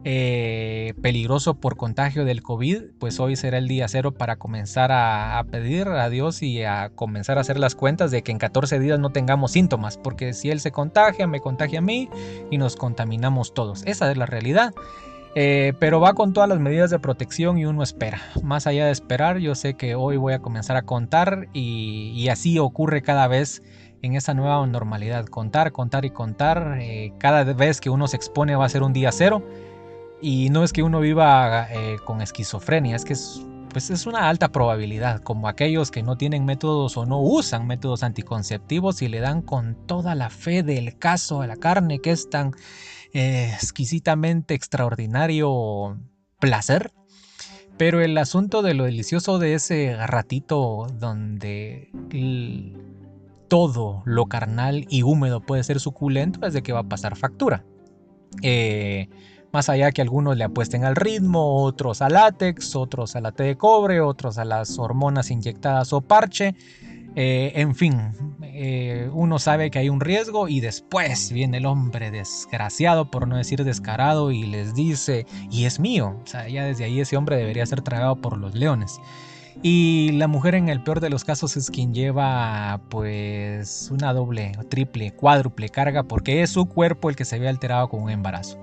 eh, 0.08 0.94
peligroso 1.02 1.56
por 1.56 1.78
contagio 1.78 2.26
del 2.26 2.44
COVID, 2.44 2.92
pues 3.00 3.20
hoy 3.20 3.36
será 3.36 3.58
el 3.58 3.68
día 3.68 3.88
cero 3.88 4.12
para 4.12 4.36
comenzar 4.36 4.92
a, 4.92 5.40
a, 5.40 5.44
pedir 5.46 5.88
a 5.88 6.08
Dios 6.12 6.44
y 6.44 6.62
a 6.62 6.92
comenzar 6.94 7.40
a 7.40 7.42
hacer 7.42 7.58
las 7.58 7.74
cuentas 7.74 8.12
de 8.12 8.22
que 8.22 8.32
en 8.32 8.38
14 8.38 8.80
días 8.80 9.00
no 9.00 9.12
tengamos 9.12 9.50
síntomas, 9.52 9.98
porque 9.98 10.34
si 10.34 10.52
Él 10.52 10.60
se 10.60 10.72
contagia, 10.72 11.26
me 11.26 11.40
contagia 11.40 11.80
a 11.80 11.82
mí 11.82 12.08
y 12.52 12.60
nos 12.60 12.76
contaminamos 12.76 13.56
todos. 13.56 13.82
Esa 13.88 14.12
es 14.12 14.18
la 14.18 14.28
realidad. 14.28 14.76
Eh, 15.38 15.74
pero 15.80 16.00
va 16.00 16.14
con 16.14 16.32
todas 16.32 16.48
las 16.48 16.62
medidas 16.62 16.90
de 16.90 16.98
protección 16.98 17.58
y 17.58 17.66
uno 17.66 17.84
espera. 17.84 18.22
Más 18.42 18.68
allá 18.68 18.86
de 18.86 18.92
esperar, 18.94 19.38
yo 19.40 19.54
sé 19.54 19.74
que 19.74 19.94
hoy 19.94 20.16
voy 20.16 20.32
a 20.32 20.40
comenzar 20.40 20.78
a 20.78 20.84
contar 20.84 21.50
y, 21.52 22.30
así 22.30 22.58
ocurre 22.58 23.02
cada 23.02 23.28
vez 23.28 23.62
en 24.02 24.16
esa 24.16 24.34
nueva 24.34 24.66
normalidad. 24.66 25.26
Contar, 25.26 25.74
contar 25.74 26.06
y 26.06 26.10
contar. 26.10 26.78
Eh, 26.80 27.12
cada 27.18 27.44
vez 27.44 27.82
que 27.82 27.90
uno 27.90 28.08
se 28.08 28.16
expone 28.16 28.56
va 28.56 28.64
a 28.66 28.70
ser 28.70 28.82
un 28.82 28.94
día 28.94 29.12
cero. 29.12 29.44
Y 30.22 30.50
no 30.52 30.64
es 30.64 30.72
que 30.72 30.84
uno 30.84 31.02
viva 31.02 31.68
eh, 31.70 31.98
con 32.06 32.22
esquizofrenia, 32.22 32.96
es 32.96 33.04
que 33.04 33.14
es, 33.14 33.46
pues 33.70 33.90
es 33.90 34.08
una 34.08 34.30
alta 34.30 34.48
probabilidad, 34.48 35.22
como 35.22 35.50
aquellos 35.50 35.92
que 35.92 36.02
no 36.02 36.16
tienen 36.18 36.46
métodos 36.46 36.96
o 36.96 37.06
no 37.06 37.20
usan 37.20 37.68
métodos 37.68 38.02
anticonceptivos 38.02 39.02
y 39.02 39.10
le 39.10 39.20
dan 39.20 39.42
con 39.42 39.76
toda 39.86 40.16
la 40.16 40.30
fe 40.30 40.64
del 40.64 40.98
caso 40.98 41.42
a 41.42 41.48
la 41.48 41.58
carne 41.58 42.00
que 42.00 42.12
es 42.12 42.30
tan 42.30 42.54
exquisitamente 43.16 44.54
extraordinario 44.54 45.98
placer. 46.40 46.92
Pero 47.78 48.02
el 48.02 48.18
asunto 48.18 48.62
de 48.62 48.74
lo 48.74 48.86
delicioso 48.86 49.40
de 49.40 49.54
ese 49.54 49.96
ratito 50.06 50.88
donde 50.98 51.92
todo 53.48 54.02
lo 54.06 54.28
carnal 54.28 54.86
y 54.90 55.04
húmedo 55.04 55.42
puede 55.42 55.64
ser 55.64 55.80
suculento 55.80 56.46
es 56.46 56.54
de 56.54 56.62
que 56.62 56.74
va 56.74 56.80
a 56.80 56.90
pasar 56.90 57.16
factura. 57.16 57.66
Eh, 58.42 59.10
más 59.52 59.70
allá 59.70 59.92
que 59.92 60.02
algunos 60.02 60.36
le 60.38 60.44
apuesten 60.44 60.84
al 60.84 60.96
ritmo, 60.96 61.64
otros 61.64 62.02
a 62.02 62.10
látex, 62.10 62.76
otros 62.76 63.16
a 63.16 63.22
la 63.22 63.32
de 63.32 63.58
cobre, 63.58 64.02
otros 64.02 64.38
a 64.38 64.46
las 64.46 64.78
hormonas 64.78 65.32
inyectadas 65.32 65.94
o 65.94 66.02
parche. 66.02 66.56
Eh, 67.18 67.54
en 67.56 67.74
fin, 67.76 68.12
eh, 68.44 69.10
uno 69.14 69.40
sabe 69.40 69.72
que 69.72 69.80
hay 69.80 69.88
un 69.88 70.02
riesgo 70.02 70.50
y 70.50 70.60
después 70.60 71.32
viene 71.32 71.58
el 71.58 71.66
hombre 71.66 72.12
desgraciado, 72.12 73.10
por 73.10 73.26
no 73.26 73.38
decir 73.38 73.64
descarado, 73.64 74.32
y 74.32 74.44
les 74.44 74.76
dice, 74.76 75.26
y 75.50 75.64
es 75.64 75.80
mío. 75.80 76.20
O 76.22 76.28
sea, 76.28 76.50
ya 76.50 76.66
desde 76.66 76.84
ahí 76.84 77.00
ese 77.00 77.16
hombre 77.16 77.38
debería 77.38 77.66
ser 77.66 77.82
tragado 77.82 78.18
por 78.18 78.38
los 78.38 78.54
leones. 78.54 79.00
Y 79.64 80.12
la 80.14 80.28
mujer 80.28 80.56
en 80.56 80.68
el 80.68 80.84
peor 80.84 81.00
de 81.00 81.10
los 81.10 81.24
casos 81.24 81.56
es 81.56 81.72
quien 81.72 81.94
lleva 81.94 82.82
pues 82.90 83.90
una 83.90 84.12
doble, 84.12 84.52
triple, 84.70 85.12
cuádruple 85.12 85.70
carga 85.70 86.04
porque 86.04 86.42
es 86.42 86.50
su 86.50 86.66
cuerpo 86.66 87.10
el 87.10 87.16
que 87.16 87.24
se 87.24 87.40
ve 87.40 87.48
alterado 87.48 87.88
con 87.88 88.04
un 88.04 88.10
embarazo. 88.10 88.60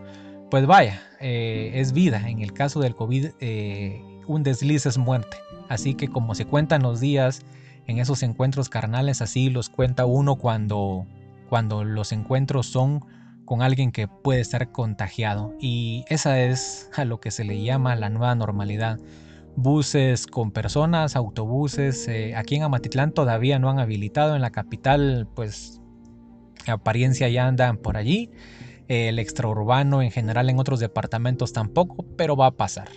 Pues 0.51 0.67
vaya, 0.67 1.01
eh, 1.21 1.71
es 1.77 1.95
vida. 1.95 2.29
En 2.29 2.43
el 2.43 2.53
caso 2.53 2.81
del 2.81 2.95
COVID, 2.95 3.29
un 4.27 4.43
desliz 4.43 4.85
es 4.85 4.99
muerte. 4.99 5.39
Así 5.71 5.95
que 5.95 6.09
como 6.09 6.35
se 6.35 6.45
cuentan 6.45 6.83
los 6.83 7.01
días, 7.01 7.43
en 7.87 7.99
esos 7.99 8.23
encuentros 8.23 8.69
carnales, 8.69 9.23
así 9.23 9.51
los 9.51 9.69
cuenta 9.69 10.07
uno 10.07 10.37
cuando, 10.37 11.07
cuando 11.49 11.85
los 11.85 12.13
encuentros 12.13 12.67
son 12.67 13.05
con 13.45 13.63
alguien 13.63 13.93
que 13.93 14.09
puede 14.09 14.41
estar 14.41 14.71
contagiado. 14.71 15.55
Y 15.61 16.05
esa 16.09 16.41
es 16.41 16.91
a 16.97 17.05
lo 17.05 17.21
que 17.21 17.31
se 17.31 17.45
le 17.45 17.63
llama 17.63 17.97
la 17.97 18.09
nueva 18.09 18.35
normalidad. 18.35 18.99
Buses 19.57 20.27
con 20.27 20.53
personas, 20.53 21.17
autobuses. 21.17 22.09
Eh, 22.09 22.35
aquí 22.37 22.57
en 22.57 22.63
Amatitlán 22.63 23.13
todavía 23.13 23.59
no 23.59 23.69
han 23.69 23.79
habilitado. 23.79 24.35
En 24.37 24.43
la 24.43 24.51
capital, 24.51 25.29
pues, 25.35 25.81
apariencia 26.67 27.29
ya 27.29 27.47
andan 27.47 27.77
por 27.77 27.97
allí. 27.97 28.31
el 28.89 29.19
extraurbano 29.19 30.03
en 30.03 30.11
general 30.11 30.51
en 30.51 30.59
otros 30.59 30.81
departamentos 30.81 31.53
tampoco, 31.53 32.05
pero 32.17 32.37
va 32.37 32.47
a 32.47 32.51
pasar. 32.53 32.89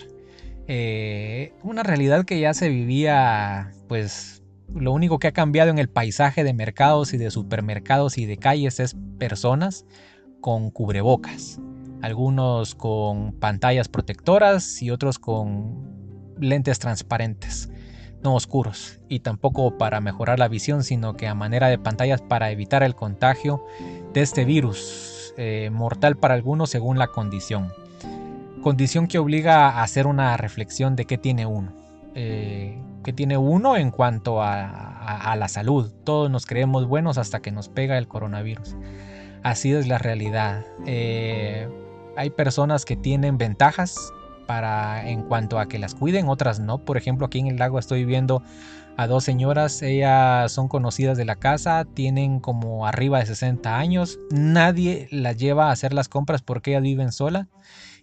Eh, 0.67 1.53
una 1.63 1.83
realidad 1.83 2.25
que 2.25 2.39
ya 2.39 2.53
se 2.53 2.69
vivía, 2.69 3.71
pues, 3.87 4.41
lo 4.73 4.91
único 4.91 5.19
que 5.19 5.27
ha 5.27 5.33
cambiado 5.33 5.69
en 5.69 5.77
el 5.77 5.89
paisaje 5.89 6.43
de 6.43 6.53
mercados 6.53 7.13
y 7.13 7.17
de 7.17 7.31
supermercados 7.31 8.17
y 8.17 8.25
de 8.25 8.37
calles 8.37 8.79
es 8.79 8.95
personas 9.17 9.85
con 10.41 10.69
cubrebocas. 10.69 11.59
Algunos 12.01 12.75
con 12.75 13.33
pantallas 13.33 13.87
protectoras 13.87 14.81
y 14.81 14.91
otros 14.91 15.17
con 15.17 16.35
lentes 16.39 16.79
transparentes, 16.79 17.69
no 18.23 18.35
oscuros. 18.35 18.99
Y 19.09 19.21
tampoco 19.21 19.77
para 19.77 20.01
mejorar 20.01 20.39
la 20.39 20.47
visión, 20.47 20.83
sino 20.83 21.15
que 21.15 21.27
a 21.27 21.35
manera 21.35 21.67
de 21.67 21.79
pantallas 21.79 22.21
para 22.21 22.51
evitar 22.51 22.83
el 22.83 22.95
contagio 22.95 23.65
de 24.13 24.21
este 24.21 24.45
virus, 24.45 25.33
eh, 25.37 25.69
mortal 25.71 26.17
para 26.17 26.33
algunos 26.33 26.69
según 26.69 26.99
la 26.99 27.07
condición. 27.07 27.71
Condición 28.61 29.07
que 29.07 29.19
obliga 29.19 29.69
a 29.69 29.83
hacer 29.83 30.07
una 30.07 30.35
reflexión 30.37 30.95
de 30.95 31.05
qué 31.05 31.17
tiene 31.17 31.45
uno. 31.45 31.84
Eh, 32.15 32.81
que 33.03 33.13
tiene 33.13 33.37
uno 33.37 33.77
en 33.77 33.91
cuanto 33.91 34.41
a, 34.41 35.35
la 35.37 35.47
salud. 35.47 35.91
Todos 36.03 36.31
nos 36.31 36.47
creemos 36.47 36.87
buenos 36.87 37.19
hasta 37.19 37.39
que 37.39 37.51
nos 37.51 37.69
pega 37.69 37.99
el 37.99 38.07
coronavirus. 38.07 38.75
Así 39.43 39.73
es 39.73 39.85
la 39.85 39.99
realidad. 39.99 40.65
Eh, 40.87 41.69
hay 42.17 42.31
personas 42.31 42.83
que 42.83 42.95
tienen 42.95 43.37
ventajas 43.37 44.11
para 44.47 45.07
en 45.07 45.21
cuanto 45.21 45.59
a 45.59 45.67
que 45.67 45.77
las 45.77 45.93
cuiden, 45.93 46.29
otras 46.29 46.59
no. 46.59 46.79
Por 46.79 46.97
ejemplo, 46.97 47.27
aquí 47.27 47.37
en 47.37 47.47
el 47.47 47.57
lago 47.57 47.77
estoy 47.77 48.05
viendo 48.05 48.41
a 48.97 49.07
dos 49.07 49.23
señoras, 49.23 49.81
ellas 49.81 50.51
son 50.51 50.67
conocidas 50.67 51.17
de 51.17 51.25
la 51.25 51.35
casa, 51.35 51.85
tienen 51.93 52.39
como 52.39 52.87
arriba 52.87 53.19
de 53.19 53.25
60 53.25 53.77
años, 53.77 54.19
nadie 54.31 55.07
las 55.11 55.37
lleva 55.37 55.67
a 55.67 55.71
hacer 55.71 55.93
las 55.93 56.07
compras 56.07 56.41
porque 56.41 56.71
ellas 56.71 56.83
viven 56.83 57.11
sola 57.11 57.49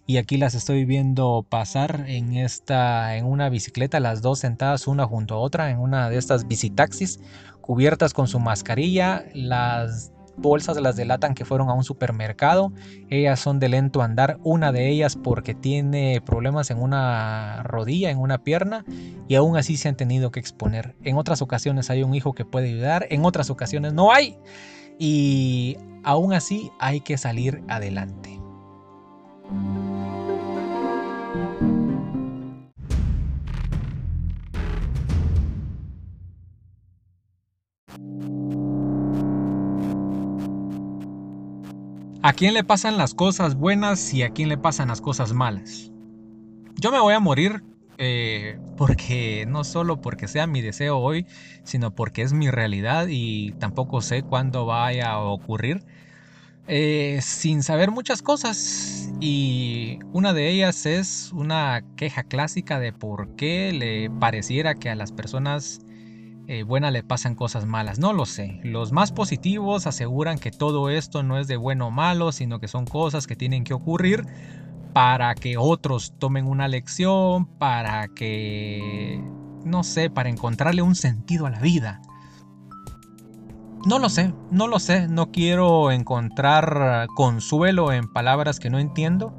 y 0.05 0.17
aquí 0.17 0.37
las 0.37 0.53
estoy 0.53 0.85
viendo 0.85 1.45
pasar 1.47 2.05
en 2.07 2.35
esta 2.35 3.15
en 3.15 3.25
una 3.25 3.49
bicicleta 3.49 3.99
las 3.99 4.21
dos 4.21 4.39
sentadas 4.39 4.87
una 4.87 5.05
junto 5.05 5.35
a 5.35 5.39
otra 5.39 5.69
en 5.69 5.79
una 5.79 6.09
de 6.09 6.17
estas 6.17 6.47
bicitaxis 6.47 7.19
cubiertas 7.61 8.13
con 8.13 8.27
su 8.27 8.39
mascarilla 8.39 9.25
las 9.33 10.11
bolsas 10.35 10.81
las 10.81 10.95
delatan 10.95 11.35
que 11.35 11.45
fueron 11.45 11.69
a 11.69 11.73
un 11.73 11.85
supermercado 11.85 12.73
ellas 13.09 13.39
son 13.39 13.59
de 13.59 13.69
lento 13.69 14.01
andar 14.01 14.39
una 14.43 14.73
de 14.73 14.89
ellas 14.89 15.15
porque 15.15 15.53
tiene 15.53 16.21
problemas 16.25 16.69
en 16.69 16.81
una 16.81 17.63
rodilla 17.63 18.09
en 18.09 18.19
una 18.19 18.39
pierna 18.39 18.83
y 19.29 19.35
aún 19.35 19.55
así 19.55 19.77
se 19.77 19.87
han 19.89 19.95
tenido 19.95 20.31
que 20.31 20.39
exponer. 20.39 20.95
En 21.03 21.17
otras 21.17 21.41
ocasiones 21.41 21.89
hay 21.89 22.03
un 22.03 22.13
hijo 22.13 22.33
que 22.33 22.45
puede 22.45 22.69
ayudar 22.69 23.07
en 23.09 23.23
otras 23.23 23.49
ocasiones 23.49 23.93
no 23.93 24.11
hay 24.11 24.37
y 24.99 25.77
aún 26.03 26.33
así 26.33 26.71
hay 26.79 26.99
que 26.99 27.17
salir 27.17 27.63
adelante 27.67 28.42
¿A 42.23 42.33
quién 42.33 42.53
le 42.55 42.63
pasan 42.63 42.97
las 42.97 43.13
cosas 43.13 43.55
buenas 43.55 44.13
y 44.13 44.23
a 44.23 44.31
quién 44.31 44.49
le 44.49 44.57
pasan 44.57 44.87
las 44.87 45.01
cosas 45.01 45.33
malas? 45.33 45.91
Yo 46.77 46.91
me 46.91 46.99
voy 46.99 47.13
a 47.13 47.19
morir 47.19 47.63
eh, 47.97 48.59
porque 48.75 49.45
no 49.47 49.63
solo 49.65 50.01
porque 50.01 50.27
sea 50.27 50.47
mi 50.47 50.61
deseo 50.61 50.99
hoy, 50.99 51.27
sino 51.63 51.95
porque 51.95 52.23
es 52.23 52.33
mi 52.33 52.49
realidad 52.51 53.07
y 53.09 53.53
tampoco 53.59 54.01
sé 54.01 54.23
cuándo 54.23 54.65
vaya 54.65 55.11
a 55.13 55.19
ocurrir. 55.21 55.85
eh, 56.67 57.19
sin 57.23 57.63
saber 57.63 57.91
muchas 57.91 58.21
cosas 58.23 59.13
y 59.19 59.99
una 60.13 60.33
de 60.33 60.49
ellas 60.51 60.85
es 60.85 61.31
una 61.33 61.83
queja 61.97 62.23
clásica 62.25 62.79
de 62.79 62.93
por 62.93 63.35
qué 63.35 63.73
le 63.73 64.09
pareciera 64.11 64.75
que 64.75 64.89
a 64.89 64.95
las 64.95 65.11
personas 65.13 65.81
eh, 66.47 66.63
buenas 66.63 66.91
le 66.91 67.03
pasan 67.03 67.35
cosas 67.35 67.65
malas. 67.65 67.99
No 67.99 68.11
lo 68.11 68.25
sé. 68.25 68.59
Los 68.63 68.91
más 68.91 69.11
positivos 69.11 69.87
aseguran 69.87 70.39
que 70.39 70.51
todo 70.51 70.89
esto 70.89 71.23
no 71.23 71.37
es 71.37 71.47
de 71.47 71.55
bueno 71.55 71.87
o 71.87 71.91
malo, 71.91 72.31
sino 72.31 72.59
que 72.59 72.67
son 72.67 72.85
cosas 72.85 73.27
que 73.27 73.35
tienen 73.35 73.63
que 73.63 73.73
ocurrir 73.73 74.25
para 74.93 75.33
que 75.35 75.57
otros 75.57 76.13
tomen 76.19 76.45
una 76.45 76.67
lección, 76.67 77.45
para 77.45 78.07
que, 78.09 79.23
no 79.63 79.83
sé, 79.83 80.09
para 80.09 80.29
encontrarle 80.29 80.81
un 80.81 80.95
sentido 80.95 81.45
a 81.45 81.49
la 81.49 81.59
vida. 81.59 82.01
No 83.85 83.99
lo 83.99 84.09
sé, 84.09 84.33
no 84.51 84.67
lo 84.67 84.79
sé, 84.79 85.07
no 85.07 85.31
quiero 85.31 85.91
encontrar 85.91 87.07
consuelo 87.15 87.91
en 87.91 88.11
palabras 88.11 88.59
que 88.59 88.69
no 88.69 88.79
entiendo. 88.79 89.37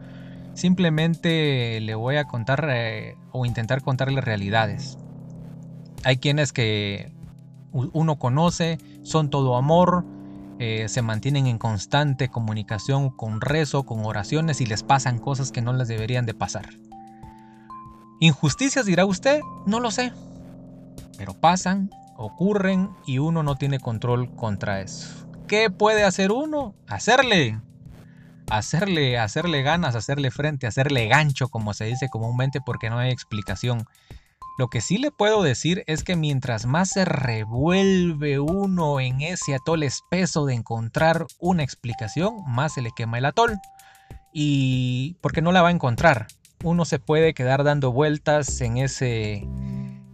Simplemente 0.54 1.80
le 1.80 1.94
voy 1.94 2.16
a 2.16 2.24
contar 2.24 2.68
eh, 2.70 3.16
o 3.32 3.46
intentar 3.46 3.82
contarle 3.82 4.20
realidades. 4.20 4.98
Hay 6.04 6.18
quienes 6.18 6.52
que 6.52 7.12
uno 7.72 8.18
conoce, 8.18 8.78
son 9.02 9.30
todo 9.30 9.56
amor, 9.56 10.04
eh, 10.58 10.88
se 10.88 11.02
mantienen 11.02 11.46
en 11.46 11.58
constante 11.58 12.28
comunicación 12.28 13.10
con 13.10 13.40
rezo, 13.40 13.84
con 13.84 14.04
oraciones 14.04 14.60
y 14.60 14.66
les 14.66 14.82
pasan 14.82 15.18
cosas 15.18 15.50
que 15.50 15.62
no 15.62 15.72
les 15.72 15.88
deberían 15.88 16.26
de 16.26 16.34
pasar. 16.34 16.68
Injusticias 18.20 18.86
dirá 18.86 19.04
usted, 19.04 19.40
no 19.66 19.80
lo 19.80 19.90
sé, 19.90 20.12
pero 21.18 21.34
pasan 21.34 21.90
ocurren 22.16 22.90
y 23.06 23.18
uno 23.18 23.42
no 23.42 23.56
tiene 23.56 23.80
control 23.80 24.34
contra 24.34 24.80
eso. 24.80 25.26
¿Qué 25.46 25.70
puede 25.70 26.04
hacer 26.04 26.32
uno? 26.32 26.74
Hacerle. 26.86 27.60
Hacerle, 28.50 29.18
hacerle 29.18 29.62
ganas, 29.62 29.96
hacerle 29.96 30.30
frente, 30.30 30.66
hacerle 30.66 31.08
gancho, 31.08 31.48
como 31.48 31.74
se 31.74 31.86
dice 31.86 32.08
comúnmente, 32.08 32.60
porque 32.64 32.90
no 32.90 32.98
hay 32.98 33.10
explicación. 33.10 33.84
Lo 34.56 34.68
que 34.68 34.80
sí 34.80 34.98
le 34.98 35.10
puedo 35.10 35.42
decir 35.42 35.82
es 35.88 36.04
que 36.04 36.14
mientras 36.14 36.64
más 36.64 36.90
se 36.90 37.04
revuelve 37.04 38.38
uno 38.38 39.00
en 39.00 39.20
ese 39.20 39.56
atol 39.56 39.82
espeso 39.82 40.46
de 40.46 40.54
encontrar 40.54 41.26
una 41.40 41.64
explicación, 41.64 42.44
más 42.46 42.74
se 42.74 42.82
le 42.82 42.92
quema 42.94 43.18
el 43.18 43.24
atol. 43.24 43.58
Y 44.32 45.16
porque 45.20 45.42
no 45.42 45.50
la 45.50 45.62
va 45.62 45.68
a 45.68 45.72
encontrar. 45.72 46.28
Uno 46.62 46.84
se 46.84 47.00
puede 47.00 47.34
quedar 47.34 47.64
dando 47.64 47.90
vueltas 47.92 48.60
en 48.60 48.76
ese 48.76 49.44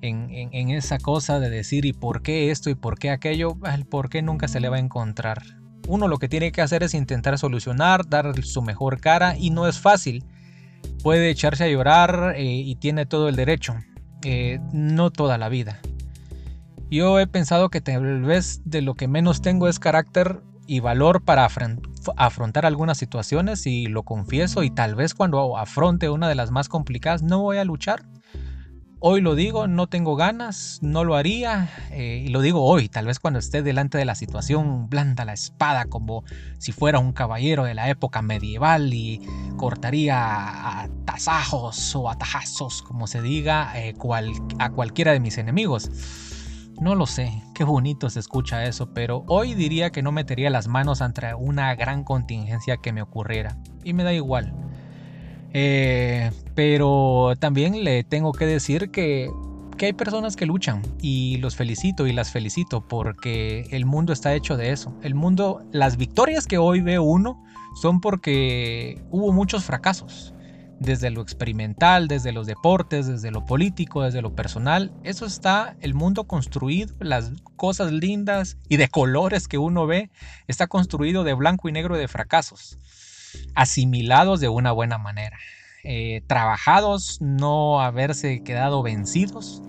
en, 0.02 0.70
esa 0.70 0.98
cosa 0.98 1.38
de 1.38 1.50
decir 1.50 1.84
y 1.84 1.92
por 1.92 2.22
qué 2.22 2.50
esto 2.50 2.70
y 2.70 2.74
por 2.74 2.98
qué 2.98 3.10
aquello, 3.10 3.56
el 3.70 3.84
por 3.84 4.08
qué 4.08 4.22
nunca 4.22 4.48
se 4.48 4.60
le 4.60 4.70
va 4.70 4.76
a 4.76 4.80
encontrar. 4.80 5.42
Uno 5.86 6.08
lo 6.08 6.18
que 6.18 6.28
tiene 6.28 6.50
que 6.50 6.62
hacer 6.62 6.82
es 6.82 6.94
intentar 6.94 7.38
solucionar, 7.38 8.08
dar 8.08 8.42
su 8.42 8.62
mejor 8.62 9.00
cara 9.00 9.36
y 9.36 9.50
no 9.50 9.68
es 9.68 9.78
fácil. 9.78 10.24
Puede 11.02 11.28
echarse 11.28 11.64
a 11.64 11.68
llorar 11.68 12.34
eh, 12.36 12.44
y 12.44 12.74
tiene 12.76 13.04
todo 13.04 13.28
el 13.28 13.36
derecho, 13.36 13.74
eh, 14.24 14.60
no 14.72 15.10
toda 15.10 15.38
la 15.38 15.48
vida. 15.48 15.80
Yo 16.90 17.20
he 17.20 17.26
pensado 17.26 17.68
que 17.68 17.80
tal 17.80 18.22
vez 18.22 18.62
de 18.64 18.82
lo 18.82 18.94
que 18.94 19.06
menos 19.06 19.42
tengo 19.42 19.68
es 19.68 19.78
carácter 19.78 20.40
y 20.66 20.80
valor 20.80 21.22
para 21.22 21.48
afrontar 22.16 22.66
algunas 22.66 22.98
situaciones 22.98 23.66
y 23.66 23.86
lo 23.86 24.02
confieso 24.02 24.62
y 24.62 24.70
tal 24.70 24.94
vez 24.94 25.14
cuando 25.14 25.56
afronte 25.56 26.10
una 26.10 26.28
de 26.28 26.34
las 26.34 26.50
más 26.50 26.68
complicadas 26.68 27.22
no 27.22 27.42
voy 27.42 27.58
a 27.58 27.64
luchar 27.64 28.04
Hoy 29.02 29.22
lo 29.22 29.34
digo, 29.34 29.66
no 29.66 29.86
tengo 29.86 30.14
ganas, 30.14 30.78
no 30.82 31.04
lo 31.04 31.16
haría, 31.16 31.70
eh, 31.90 32.22
y 32.26 32.28
lo 32.28 32.42
digo 32.42 32.62
hoy, 32.62 32.90
tal 32.90 33.06
vez 33.06 33.18
cuando 33.18 33.38
esté 33.38 33.62
delante 33.62 33.96
de 33.96 34.04
la 34.04 34.14
situación, 34.14 34.90
blanda 34.90 35.24
la 35.24 35.32
espada 35.32 35.86
como 35.86 36.22
si 36.58 36.72
fuera 36.72 36.98
un 36.98 37.14
caballero 37.14 37.64
de 37.64 37.72
la 37.72 37.88
época 37.88 38.20
medieval 38.20 38.92
y 38.92 39.22
cortaría 39.56 40.18
a 40.82 40.88
tasajos 41.06 41.96
o 41.96 42.10
a 42.10 42.18
tajazos, 42.18 42.82
como 42.82 43.06
se 43.06 43.22
diga, 43.22 43.72
eh, 43.74 43.94
a 44.58 44.70
cualquiera 44.70 45.12
de 45.12 45.20
mis 45.20 45.38
enemigos. 45.38 45.90
No 46.78 46.94
lo 46.94 47.06
sé, 47.06 47.42
qué 47.54 47.64
bonito 47.64 48.10
se 48.10 48.20
escucha 48.20 48.64
eso, 48.64 48.92
pero 48.92 49.24
hoy 49.28 49.54
diría 49.54 49.88
que 49.88 50.02
no 50.02 50.12
metería 50.12 50.50
las 50.50 50.68
manos 50.68 51.00
ante 51.00 51.32
una 51.32 51.74
gran 51.74 52.04
contingencia 52.04 52.76
que 52.76 52.92
me 52.92 53.00
ocurriera, 53.00 53.56
y 53.82 53.94
me 53.94 54.04
da 54.04 54.12
igual. 54.12 54.54
Eh, 55.52 56.30
pero 56.54 57.34
también 57.38 57.82
le 57.84 58.04
tengo 58.04 58.32
que 58.32 58.46
decir 58.46 58.90
que, 58.90 59.30
que 59.76 59.86
hay 59.86 59.92
personas 59.92 60.36
que 60.36 60.46
luchan 60.46 60.82
y 61.00 61.38
los 61.38 61.56
felicito 61.56 62.06
y 62.06 62.12
las 62.12 62.30
felicito 62.30 62.86
porque 62.86 63.66
el 63.70 63.86
mundo 63.86 64.12
está 64.12 64.34
hecho 64.34 64.56
de 64.56 64.72
eso. 64.72 64.94
El 65.02 65.14
mundo, 65.14 65.62
las 65.72 65.96
victorias 65.96 66.46
que 66.46 66.58
hoy 66.58 66.80
ve 66.80 66.98
uno 66.98 67.42
son 67.80 68.00
porque 68.00 69.02
hubo 69.10 69.32
muchos 69.32 69.64
fracasos. 69.64 70.34
Desde 70.78 71.10
lo 71.10 71.20
experimental, 71.20 72.08
desde 72.08 72.32
los 72.32 72.46
deportes, 72.46 73.06
desde 73.06 73.30
lo 73.30 73.44
político, 73.44 74.02
desde 74.02 74.22
lo 74.22 74.34
personal. 74.34 74.90
Eso 75.02 75.26
está 75.26 75.76
el 75.80 75.92
mundo 75.92 76.24
construido, 76.24 76.94
las 77.00 77.32
cosas 77.56 77.92
lindas 77.92 78.56
y 78.66 78.78
de 78.78 78.88
colores 78.88 79.46
que 79.46 79.58
uno 79.58 79.86
ve, 79.86 80.10
está 80.48 80.68
construido 80.68 81.22
de 81.22 81.34
blanco 81.34 81.68
y 81.68 81.72
negro 81.72 81.98
de 81.98 82.08
fracasos 82.08 82.78
asimilados 83.54 84.40
de 84.40 84.48
una 84.48 84.72
buena 84.72 84.98
manera, 84.98 85.38
eh, 85.82 86.22
trabajados, 86.26 87.20
no 87.20 87.80
haberse 87.80 88.42
quedado 88.42 88.82
vencidos. 88.82 89.62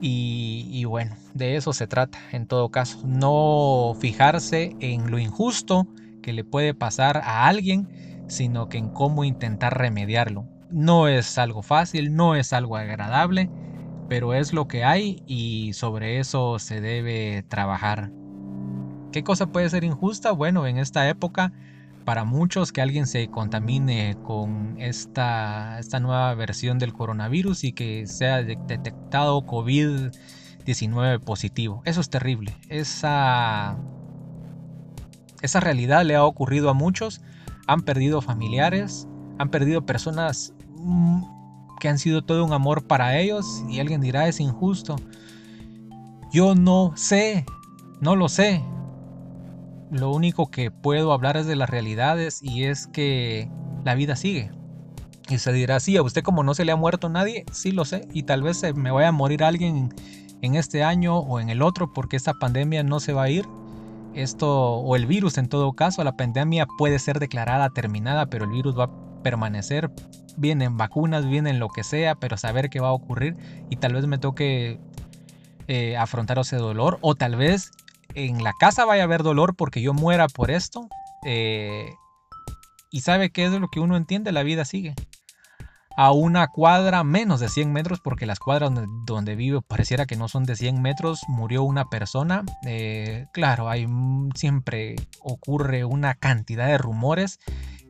Y, 0.00 0.84
bueno, 0.84 1.16
de 1.32 1.56
eso 1.56 1.72
se 1.72 1.86
trata 1.86 2.18
en 2.32 2.46
todo 2.46 2.70
caso. 2.70 3.00
No 3.06 3.94
fijarse 3.98 4.76
en 4.80 5.10
lo 5.10 5.18
injusto 5.18 5.86
que 6.22 6.32
le 6.34 6.44
puede 6.44 6.74
pasar 6.74 7.16
a 7.18 7.46
alguien, 7.46 7.88
sino 8.28 8.68
que 8.68 8.78
en 8.78 8.90
cómo 8.90 9.24
intentar 9.24 9.78
remediarlo. 9.78 10.44
No 10.70 11.08
es 11.08 11.38
algo 11.38 11.62
fácil, 11.62 12.14
no 12.14 12.34
es 12.34 12.52
algo 12.52 12.76
agradable, 12.76 13.50
pero 14.08 14.34
es 14.34 14.52
lo 14.52 14.68
que 14.68 14.84
hay 14.84 15.22
y 15.26 15.72
sobre 15.72 16.18
eso 16.18 16.58
se 16.58 16.80
debe 16.80 17.44
trabajar. 17.48 18.10
¿Qué 19.12 19.24
cosa 19.24 19.46
puede 19.46 19.70
ser 19.70 19.84
injusta? 19.84 20.32
Bueno, 20.32 20.66
en 20.66 20.78
esta 20.78 21.08
época 21.08 21.52
para 22.06 22.24
muchos 22.24 22.70
que 22.72 22.80
alguien 22.80 23.08
se 23.08 23.28
contamine 23.28 24.16
con 24.22 24.76
esta, 24.78 25.80
esta 25.80 25.98
nueva 25.98 26.32
versión 26.34 26.78
del 26.78 26.92
coronavirus 26.92 27.64
y 27.64 27.72
que 27.72 28.06
sea 28.06 28.44
detectado 28.44 29.44
COVID-19 29.44 31.18
positivo. 31.18 31.82
Eso 31.84 32.00
es 32.00 32.08
terrible. 32.08 32.56
Esa, 32.68 33.76
esa 35.42 35.58
realidad 35.58 36.04
le 36.04 36.14
ha 36.14 36.24
ocurrido 36.24 36.70
a 36.70 36.74
muchos. 36.74 37.22
Han 37.66 37.82
perdido 37.82 38.22
familiares, 38.22 39.08
han 39.38 39.50
perdido 39.50 39.84
personas 39.84 40.54
mm, 40.78 41.24
que 41.80 41.88
han 41.88 41.98
sido 41.98 42.22
todo 42.22 42.44
un 42.44 42.52
amor 42.52 42.86
para 42.86 43.18
ellos 43.18 43.64
y 43.68 43.80
alguien 43.80 44.00
dirá 44.00 44.28
es 44.28 44.38
injusto. 44.38 44.94
Yo 46.30 46.54
no 46.54 46.92
sé, 46.94 47.44
no 48.00 48.14
lo 48.14 48.28
sé, 48.28 48.62
lo 49.90 50.10
único 50.10 50.50
que 50.50 50.70
puedo 50.70 51.12
hablar 51.12 51.36
es 51.36 51.46
de 51.46 51.56
las 51.56 51.70
realidades 51.70 52.40
y 52.42 52.64
es 52.64 52.86
que 52.86 53.48
la 53.84 53.94
vida 53.94 54.16
sigue. 54.16 54.50
Y 55.28 55.38
se 55.38 55.52
dirá, 55.52 55.80
sí, 55.80 55.96
a 55.96 56.02
usted 56.02 56.22
como 56.22 56.42
no 56.42 56.54
se 56.54 56.64
le 56.64 56.72
ha 56.72 56.76
muerto 56.76 57.08
nadie, 57.08 57.44
sí 57.52 57.72
lo 57.72 57.84
sé, 57.84 58.06
y 58.12 58.22
tal 58.22 58.42
vez 58.42 58.62
me 58.74 58.90
vaya 58.90 59.08
a 59.08 59.12
morir 59.12 59.42
alguien 59.42 59.92
en 60.42 60.54
este 60.54 60.84
año 60.84 61.18
o 61.18 61.40
en 61.40 61.50
el 61.50 61.62
otro 61.62 61.92
porque 61.92 62.16
esta 62.16 62.34
pandemia 62.34 62.82
no 62.82 63.00
se 63.00 63.12
va 63.12 63.24
a 63.24 63.30
ir. 63.30 63.46
Esto, 64.14 64.76
o 64.76 64.96
el 64.96 65.06
virus 65.06 65.36
en 65.36 65.48
todo 65.48 65.72
caso, 65.74 66.02
la 66.02 66.16
pandemia 66.16 66.66
puede 66.78 66.98
ser 66.98 67.18
declarada 67.18 67.68
terminada, 67.70 68.26
pero 68.26 68.44
el 68.44 68.50
virus 68.50 68.78
va 68.78 68.84
a 68.84 69.22
permanecer. 69.22 69.90
Vienen 70.38 70.76
vacunas, 70.76 71.26
vienen 71.26 71.58
lo 71.58 71.68
que 71.68 71.84
sea, 71.84 72.14
pero 72.14 72.36
saber 72.36 72.70
qué 72.70 72.80
va 72.80 72.88
a 72.88 72.92
ocurrir 72.92 73.36
y 73.68 73.76
tal 73.76 73.94
vez 73.94 74.06
me 74.06 74.18
toque 74.18 74.78
eh, 75.68 75.96
afrontar 75.96 76.38
ese 76.38 76.56
dolor 76.56 76.98
o 77.00 77.14
tal 77.14 77.36
vez 77.36 77.72
en 78.16 78.42
la 78.42 78.54
casa 78.54 78.84
vaya 78.84 79.02
a 79.02 79.04
haber 79.04 79.22
dolor 79.22 79.54
porque 79.54 79.82
yo 79.82 79.92
muera 79.94 80.26
por 80.26 80.50
esto. 80.50 80.88
Eh, 81.24 81.94
y 82.90 83.02
sabe 83.02 83.30
qué 83.30 83.44
es 83.44 83.52
lo 83.52 83.68
que 83.68 83.78
uno 83.78 83.96
entiende, 83.96 84.32
la 84.32 84.42
vida 84.42 84.64
sigue. 84.64 84.94
A 85.98 86.12
una 86.12 86.48
cuadra 86.48 87.04
menos 87.04 87.40
de 87.40 87.48
100 87.48 87.72
metros, 87.72 88.00
porque 88.00 88.26
las 88.26 88.38
cuadras 88.38 88.70
donde, 89.06 89.34
vivo 89.34 89.62
pareciera 89.62 90.06
que 90.06 90.16
no 90.16 90.28
son 90.28 90.44
de 90.44 90.56
100 90.56 90.80
metros, 90.80 91.20
murió 91.28 91.62
una 91.62 91.86
persona. 91.86 92.42
Eh, 92.66 93.26
claro, 93.32 93.68
hay 93.68 93.86
siempre 94.34 94.96
ocurre 95.20 95.84
una 95.84 96.14
cantidad 96.14 96.66
de 96.66 96.78
rumores 96.78 97.38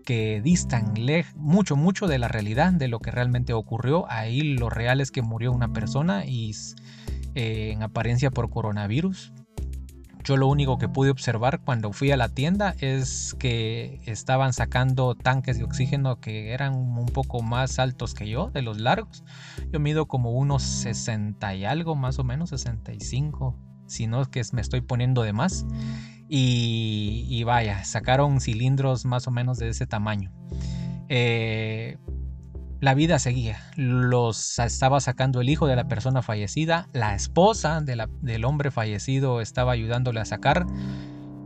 que 0.04 0.40
distan 0.40 0.94
mucho, 1.34 1.74
mucho 1.76 2.06
de 2.06 2.18
la 2.18 2.28
realidad, 2.28 2.72
de 2.72 2.88
lo 2.88 3.00
que 3.00 3.10
realmente 3.10 3.52
ocurrió. 3.52 4.10
Ahí 4.10 4.40
lo 4.40 4.70
real 4.70 5.00
es 5.00 5.10
que 5.10 5.22
murió 5.22 5.52
una 5.52 5.72
persona 5.72 6.24
y 6.24 6.52
eh, 7.34 7.70
en 7.72 7.82
apariencia 7.82 8.30
por 8.30 8.50
coronavirus. 8.50 9.32
Yo 10.26 10.36
lo 10.36 10.48
único 10.48 10.76
que 10.76 10.88
pude 10.88 11.10
observar 11.10 11.60
cuando 11.60 11.92
fui 11.92 12.10
a 12.10 12.16
la 12.16 12.28
tienda 12.28 12.74
es 12.80 13.36
que 13.38 14.00
estaban 14.06 14.52
sacando 14.52 15.14
tanques 15.14 15.56
de 15.56 15.62
oxígeno 15.62 16.18
que 16.18 16.50
eran 16.50 16.74
un 16.74 17.06
poco 17.06 17.42
más 17.42 17.78
altos 17.78 18.12
que 18.12 18.28
yo, 18.28 18.50
de 18.50 18.60
los 18.62 18.80
largos. 18.80 19.22
Yo 19.70 19.78
mido 19.78 20.06
como 20.06 20.32
unos 20.32 20.64
60 20.64 21.54
y 21.54 21.64
algo, 21.64 21.94
más 21.94 22.18
o 22.18 22.24
menos 22.24 22.50
65, 22.50 23.56
si 23.86 24.08
no 24.08 24.20
es 24.20 24.26
que 24.26 24.42
me 24.52 24.62
estoy 24.62 24.80
poniendo 24.80 25.22
de 25.22 25.32
más. 25.32 25.64
y, 26.28 27.44
vaya, 27.44 27.84
sacaron 27.84 28.40
cilindros 28.40 29.04
más 29.04 29.28
o 29.28 29.30
menos 29.30 29.58
de 29.58 29.68
ese 29.68 29.86
tamaño. 29.86 30.32
Eh, 31.08 31.98
la 32.86 32.94
vida 32.94 33.18
seguía. 33.18 33.58
Los 33.74 34.60
estaba 34.60 35.00
sacando 35.00 35.40
el 35.40 35.48
hijo 35.48 35.66
de 35.66 35.74
la 35.74 35.88
persona 35.88 36.22
fallecida, 36.22 36.88
la 36.92 37.16
esposa 37.16 37.80
del 37.80 38.44
hombre 38.44 38.70
fallecido 38.70 39.40
estaba 39.40 39.72
ayudándole 39.72 40.20
a 40.20 40.24
sacar, 40.24 40.66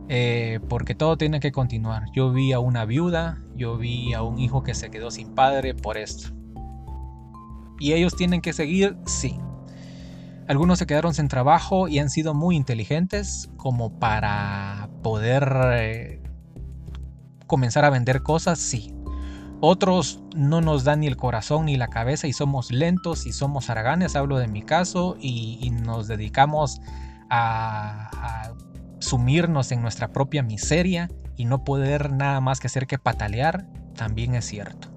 eh, 0.07 0.59
porque 0.69 0.93
todo 0.93 1.17
tiene 1.17 1.39
que 1.39 1.51
continuar. 1.51 2.03
Yo 2.13 2.31
vi 2.31 2.53
a 2.53 2.59
una 2.59 2.85
viuda, 2.85 3.41
yo 3.55 3.75
vi 3.75 4.13
a 4.13 4.21
un 4.21 4.37
hijo 4.37 4.61
que 4.61 4.75
se 4.75 4.91
quedó 4.91 5.09
sin 5.09 5.33
padre 5.33 5.73
por 5.73 5.97
esto. 5.97 6.29
¿Y 7.79 7.93
ellos 7.93 8.15
tienen 8.15 8.41
que 8.41 8.53
seguir? 8.53 8.95
Sí. 9.07 9.35
Algunos 10.47 10.77
se 10.77 10.85
quedaron 10.85 11.15
sin 11.15 11.27
trabajo 11.27 11.87
y 11.87 11.97
han 11.97 12.11
sido 12.11 12.35
muy 12.35 12.55
inteligentes 12.55 13.49
como 13.57 13.97
para 13.97 14.91
poder 15.01 15.51
eh, 15.73 16.21
comenzar 17.47 17.83
a 17.83 17.89
vender 17.89 18.21
cosas, 18.21 18.59
sí. 18.59 18.93
Otros 19.63 20.23
no 20.35 20.59
nos 20.59 20.83
dan 20.83 21.01
ni 21.01 21.07
el 21.07 21.17
corazón 21.17 21.65
ni 21.65 21.77
la 21.77 21.87
cabeza 21.87 22.25
y 22.25 22.33
somos 22.33 22.71
lentos 22.71 23.27
y 23.27 23.31
somos 23.31 23.69
haraganes, 23.69 24.15
hablo 24.15 24.39
de 24.39 24.47
mi 24.47 24.63
caso, 24.63 25.15
y, 25.19 25.69
nos 25.69 26.07
dedicamos 26.07 26.81
a, 27.29 28.09
a 28.11 28.53
sumirnos 28.97 29.71
en 29.71 29.83
nuestra 29.83 30.11
propia 30.11 30.41
miseria 30.41 31.09
y 31.37 31.45
no 31.45 31.63
poder 31.63 32.11
nada 32.11 32.41
más 32.41 32.59
que 32.59 32.67
hacer 32.67 32.87
que 32.87 32.97
patalear, 32.97 33.67
también 33.95 34.33
es 34.33 34.45
cierto. 34.45 34.89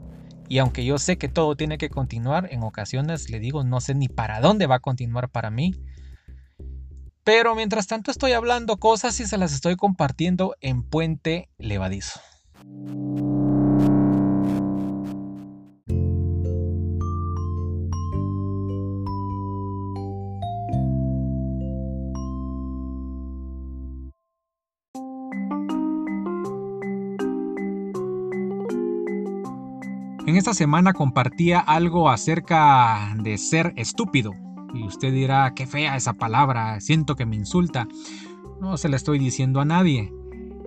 Y 0.49 0.59
aunque 0.59 0.85
yo 0.85 0.97
sé 0.97 1.19
que 1.19 1.29
todo 1.29 1.57
tiene 1.57 1.77
que 1.77 1.91
continuar, 1.91 2.49
en 2.51 2.63
ocasiones 2.63 3.29
le 3.29 3.41
digo, 3.41 3.65
no 3.65 3.83
sé 3.83 3.95
ni 3.95 4.09
para 4.09 4.41
dónde 4.41 4.67
va 4.67 4.77
a 4.77 4.81
continuar 4.81 5.29
para 5.29 5.51
mí. 5.51 5.75
Pero 7.23 7.55
mientras 7.55 7.87
tanto 7.87 8.11
estoy 8.11 8.33
hablando 8.33 8.79
cosas 8.79 9.19
y 9.21 9.27
se 9.27 9.37
las 9.39 9.55
estoy 9.55 9.77
compartiendo 9.77 10.55
en 10.61 10.83
Puente 10.83 11.49
Levadizo. 11.59 12.21
En 30.35 30.39
esta 30.39 30.53
semana 30.53 30.95
compartía 30.95 31.61
algo 31.61 32.11
acerca 32.11 33.15
de 33.23 33.39
ser 33.39 33.73
estúpido. 33.77 34.33
Y 34.75 34.83
usted 34.83 35.13
dirá, 35.13 35.53
qué 35.55 35.65
fea 35.65 35.95
esa 35.95 36.15
palabra, 36.15 36.81
siento 36.81 37.15
que 37.15 37.25
me 37.25 37.37
insulta. 37.37 37.87
No 38.61 38.77
se 38.77 38.89
la 38.89 38.97
estoy 38.97 39.21
diciendo 39.21 39.61
a 39.61 39.65
nadie. 39.65 40.13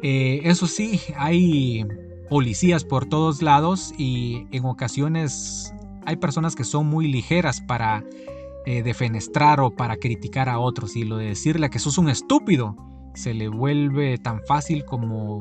Eh, 0.02 0.40
eso 0.46 0.68
sí, 0.68 1.02
hay 1.18 1.86
policías 2.30 2.86
por 2.86 3.08
todos 3.08 3.42
lados 3.42 3.94
y 3.98 4.48
en 4.54 4.64
ocasiones 4.64 5.74
hay 6.06 6.16
personas 6.16 6.56
que 6.56 6.64
son 6.64 6.88
muy 6.88 7.10
ligeras 7.10 7.60
para 7.60 8.06
eh, 8.66 8.84
defenestrar 8.84 9.60
o 9.60 9.72
para 9.72 9.98
criticar 9.98 10.48
a 10.48 10.60
otros 10.60 10.96
y 10.96 11.04
lo 11.04 11.18
de 11.18 11.26
decirle 11.26 11.70
que 11.70 11.80
sos 11.80 11.98
un 11.98 12.08
estúpido 12.08 12.78
se 13.16 13.34
le 13.34 13.50
vuelve 13.50 14.18
tan 14.18 14.40
fácil 14.48 14.86
como 14.86 15.40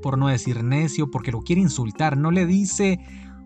por 0.00 0.16
no 0.16 0.28
decir 0.28 0.64
necio 0.64 1.10
porque 1.10 1.30
lo 1.30 1.42
quiere 1.42 1.60
insultar, 1.60 2.16
no 2.16 2.30
le 2.30 2.46
dice 2.46 2.98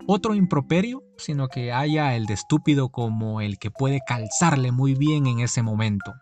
otro 0.07 0.35
improperio, 0.35 1.03
sino 1.17 1.47
que 1.47 1.71
haya 1.71 2.15
el 2.15 2.25
de 2.25 2.33
estúpido 2.33 2.89
como 2.89 3.41
el 3.41 3.57
que 3.57 3.71
puede 3.71 4.01
calzarle 4.05 4.71
muy 4.71 4.95
bien 4.95 5.27
en 5.27 5.39
ese 5.39 5.61
momento. 5.61 6.13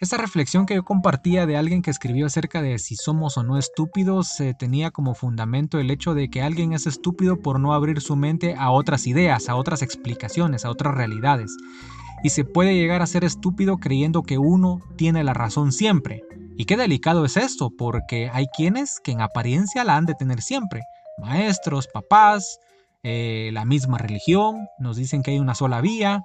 Esta 0.00 0.16
reflexión 0.16 0.64
que 0.64 0.76
yo 0.76 0.82
compartía 0.82 1.44
de 1.44 1.58
alguien 1.58 1.82
que 1.82 1.90
escribió 1.90 2.24
acerca 2.24 2.62
de 2.62 2.78
si 2.78 2.96
somos 2.96 3.36
o 3.36 3.42
no 3.42 3.58
estúpidos 3.58 4.34
tenía 4.58 4.90
como 4.90 5.14
fundamento 5.14 5.78
el 5.78 5.90
hecho 5.90 6.14
de 6.14 6.30
que 6.30 6.40
alguien 6.40 6.72
es 6.72 6.86
estúpido 6.86 7.36
por 7.42 7.60
no 7.60 7.74
abrir 7.74 8.00
su 8.00 8.16
mente 8.16 8.54
a 8.58 8.70
otras 8.70 9.06
ideas, 9.06 9.50
a 9.50 9.56
otras 9.56 9.82
explicaciones, 9.82 10.64
a 10.64 10.70
otras 10.70 10.94
realidades. 10.94 11.54
Y 12.24 12.30
se 12.30 12.44
puede 12.44 12.74
llegar 12.74 13.02
a 13.02 13.06
ser 13.06 13.24
estúpido 13.24 13.76
creyendo 13.76 14.22
que 14.22 14.38
uno 14.38 14.80
tiene 14.96 15.22
la 15.22 15.34
razón 15.34 15.70
siempre. 15.70 16.22
Y 16.56 16.64
qué 16.64 16.78
delicado 16.78 17.26
es 17.26 17.36
esto, 17.36 17.70
porque 17.76 18.30
hay 18.32 18.46
quienes 18.56 19.00
que 19.04 19.12
en 19.12 19.20
apariencia 19.20 19.84
la 19.84 19.96
han 19.96 20.06
de 20.06 20.14
tener 20.14 20.40
siempre. 20.40 20.80
Maestros, 21.18 21.88
papás, 21.88 22.58
eh, 23.02 23.50
la 23.52 23.64
misma 23.64 23.98
religión, 23.98 24.68
nos 24.78 24.96
dicen 24.96 25.22
que 25.22 25.32
hay 25.32 25.38
una 25.38 25.54
sola 25.54 25.80
vía. 25.80 26.22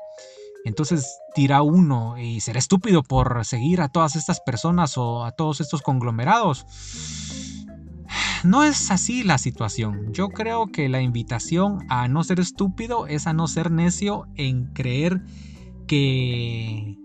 Entonces 0.65 1.19
dirá 1.35 1.61
uno, 1.61 2.17
y 2.17 2.41
será 2.41 2.57
estúpido 2.57 3.03
por 3.03 3.45
seguir 3.45 3.81
a 3.81 3.89
todas 3.89 4.15
estas 4.15 4.41
personas 4.41 4.97
o 4.97 5.23
a 5.23 5.31
todos 5.31 5.61
estos 5.61 5.81
conglomerados. 5.83 6.65
No 8.43 8.63
es 8.63 8.91
así 8.91 9.23
la 9.23 9.37
situación. 9.37 10.11
Yo 10.11 10.29
creo 10.29 10.67
que 10.67 10.89
la 10.89 11.01
invitación 11.01 11.85
a 11.89 12.07
no 12.07 12.23
ser 12.23 12.39
estúpido 12.39 13.07
es 13.07 13.27
a 13.27 13.33
no 13.33 13.47
ser 13.47 13.71
necio 13.71 14.27
en 14.35 14.65
creer 14.73 15.21
que, 15.87 16.97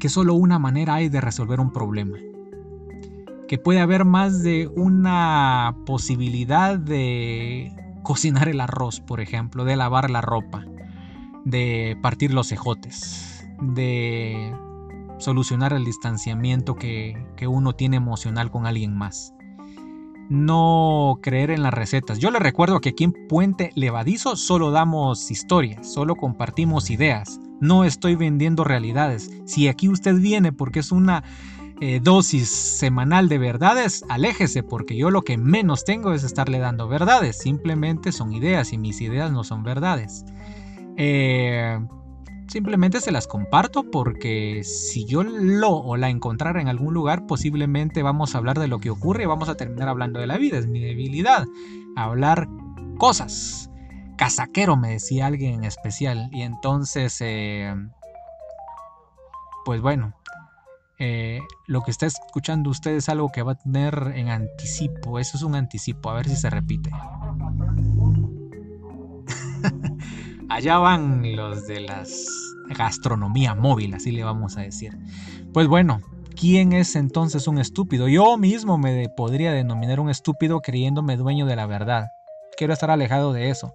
que 0.00 0.08
solo 0.08 0.34
una 0.34 0.58
manera 0.58 0.94
hay 0.94 1.08
de 1.08 1.20
resolver 1.20 1.60
un 1.60 1.72
problema. 1.72 2.18
Que 3.46 3.58
puede 3.58 3.80
haber 3.80 4.04
más 4.04 4.42
de 4.42 4.68
una 4.68 5.76
posibilidad 5.84 6.78
de 6.78 7.72
cocinar 8.02 8.48
el 8.48 8.60
arroz, 8.60 9.00
por 9.00 9.20
ejemplo, 9.20 9.64
de 9.64 9.76
lavar 9.76 10.10
la 10.10 10.20
ropa, 10.20 10.64
de 11.44 11.96
partir 12.02 12.32
los 12.32 12.52
ejotes, 12.52 13.46
de 13.60 14.54
solucionar 15.18 15.72
el 15.72 15.84
distanciamiento 15.84 16.74
que, 16.74 17.16
uno 17.48 17.72
tiene 17.72 17.96
emocional 17.96 18.50
con 18.50 18.66
alguien 18.66 18.96
más. 18.96 19.34
No 20.28 21.18
creer 21.20 21.50
en 21.50 21.62
las 21.62 21.74
recetas. 21.74 22.18
Yo 22.20 22.30
le 22.30 22.38
recuerdo 22.38 22.80
que 22.80 22.90
aquí 22.90 23.04
en 23.04 23.12
Puente 23.28 23.72
Levadizo 23.74 24.36
solo 24.36 24.70
damos 24.70 25.30
historias, 25.30 25.92
solo 25.92 26.14
compartimos 26.14 26.88
ideas. 26.90 27.40
No 27.60 27.84
estoy 27.84 28.14
vendiendo 28.14 28.62
realidades. 28.62 29.30
Si 29.44 29.68
aquí 29.68 29.88
usted 29.88 30.20
viene 30.20 30.52
porque 30.52 30.80
es 30.80 30.92
una 30.92 31.24
eh, 31.84 31.98
dosis 32.00 32.48
semanal 32.48 33.28
de 33.28 33.38
verdades, 33.38 34.04
aléjese 34.08 34.62
porque 34.62 34.96
yo 34.96 35.10
lo 35.10 35.22
que 35.22 35.36
menos 35.36 35.84
tengo 35.84 36.12
es 36.12 36.22
estarle 36.22 36.60
dando 36.60 36.86
verdades, 36.86 37.36
simplemente 37.36 38.12
son 38.12 38.32
ideas 38.32 38.72
y 38.72 38.78
mis 38.78 39.00
ideas 39.00 39.32
no 39.32 39.42
son 39.42 39.64
verdades. 39.64 40.24
Eh, 40.96 41.84
simplemente 42.46 43.00
se 43.00 43.10
las 43.10 43.26
comparto 43.26 43.90
porque 43.90 44.62
si 44.62 45.06
yo 45.06 45.24
lo 45.24 45.70
o 45.70 45.96
la 45.96 46.08
encontrara 46.08 46.60
en 46.60 46.68
algún 46.68 46.94
lugar, 46.94 47.26
posiblemente 47.26 48.04
vamos 48.04 48.36
a 48.36 48.38
hablar 48.38 48.60
de 48.60 48.68
lo 48.68 48.78
que 48.78 48.90
ocurre 48.90 49.24
y 49.24 49.26
vamos 49.26 49.48
a 49.48 49.56
terminar 49.56 49.88
hablando 49.88 50.20
de 50.20 50.28
la 50.28 50.38
vida, 50.38 50.58
es 50.58 50.68
mi 50.68 50.78
debilidad, 50.78 51.46
hablar 51.96 52.46
cosas. 52.96 53.72
Casaquero 54.16 54.76
me 54.76 54.90
decía 54.90 55.26
alguien 55.26 55.54
en 55.54 55.64
especial 55.64 56.28
y 56.30 56.42
entonces, 56.42 57.16
eh, 57.20 57.74
pues 59.64 59.80
bueno, 59.80 60.14
eh, 61.04 61.40
lo 61.66 61.82
que 61.82 61.90
está 61.90 62.06
escuchando 62.06 62.70
usted 62.70 62.92
es 62.92 63.08
algo 63.08 63.32
que 63.32 63.42
va 63.42 63.50
a 63.52 63.54
tener 63.56 64.12
en 64.14 64.28
anticipo. 64.28 65.18
Eso 65.18 65.36
es 65.36 65.42
un 65.42 65.56
anticipo, 65.56 66.10
a 66.10 66.14
ver 66.14 66.28
si 66.28 66.36
se 66.36 66.48
repite. 66.48 66.92
Allá 70.48 70.78
van 70.78 71.34
los 71.34 71.66
de 71.66 71.80
las 71.80 72.24
gastronomía 72.68 73.56
móvil, 73.56 73.94
así 73.94 74.12
le 74.12 74.22
vamos 74.22 74.56
a 74.56 74.60
decir. 74.60 74.96
Pues 75.52 75.66
bueno, 75.66 76.00
¿quién 76.38 76.72
es 76.72 76.94
entonces 76.94 77.48
un 77.48 77.58
estúpido? 77.58 78.06
Yo 78.06 78.38
mismo 78.38 78.78
me 78.78 79.08
podría 79.08 79.50
denominar 79.50 79.98
un 79.98 80.08
estúpido 80.08 80.60
creyéndome 80.60 81.16
dueño 81.16 81.46
de 81.46 81.56
la 81.56 81.66
verdad. 81.66 82.06
Quiero 82.56 82.74
estar 82.74 82.92
alejado 82.92 83.32
de 83.32 83.50
eso. 83.50 83.74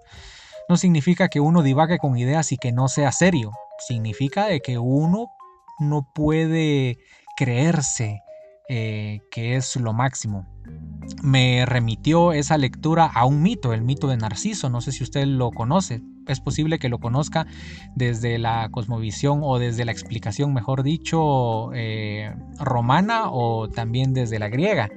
No 0.70 0.78
significa 0.78 1.28
que 1.28 1.42
uno 1.42 1.62
divague 1.62 1.98
con 1.98 2.18
ideas 2.18 2.54
y 2.54 2.58
que 2.58 2.72
no 2.72 2.88
sea 2.88 3.12
serio. 3.12 3.52
Significa 3.86 4.46
de 4.46 4.62
que 4.62 4.78
uno 4.78 5.34
no 5.80 6.12
puede 6.13 7.00
creerse 7.36 8.22
eh, 8.70 9.22
que 9.32 9.56
es 9.56 9.76
lo 9.78 9.94
máximo. 9.94 10.46
Me 11.24 11.66
remitió 11.66 12.34
esa 12.34 12.58
lectura 12.58 13.06
a 13.06 13.26
un 13.26 13.42
mito, 13.42 13.72
el 13.74 13.82
mito 13.82 14.08
de 14.08 14.18
Narciso, 14.18 14.70
no 14.70 14.82
sé 14.82 14.92
si 14.92 15.04
usted 15.04 15.26
lo 15.26 15.52
conoce, 15.52 16.02
es 16.28 16.42
posible 16.42 16.78
que 16.78 16.90
lo 16.90 17.00
conozca 17.00 17.48
desde 17.96 18.38
la 18.38 18.68
cosmovisión 18.70 19.40
o 19.42 19.58
desde 19.60 19.86
la 19.86 19.94
explicación, 19.94 20.54
mejor 20.54 20.84
dicho, 20.84 21.72
eh, 21.74 22.36
romana 22.60 23.32
o 23.32 23.70
también 23.70 24.13
desde 24.13 24.40
la 24.40 24.50
griega. 24.50 24.90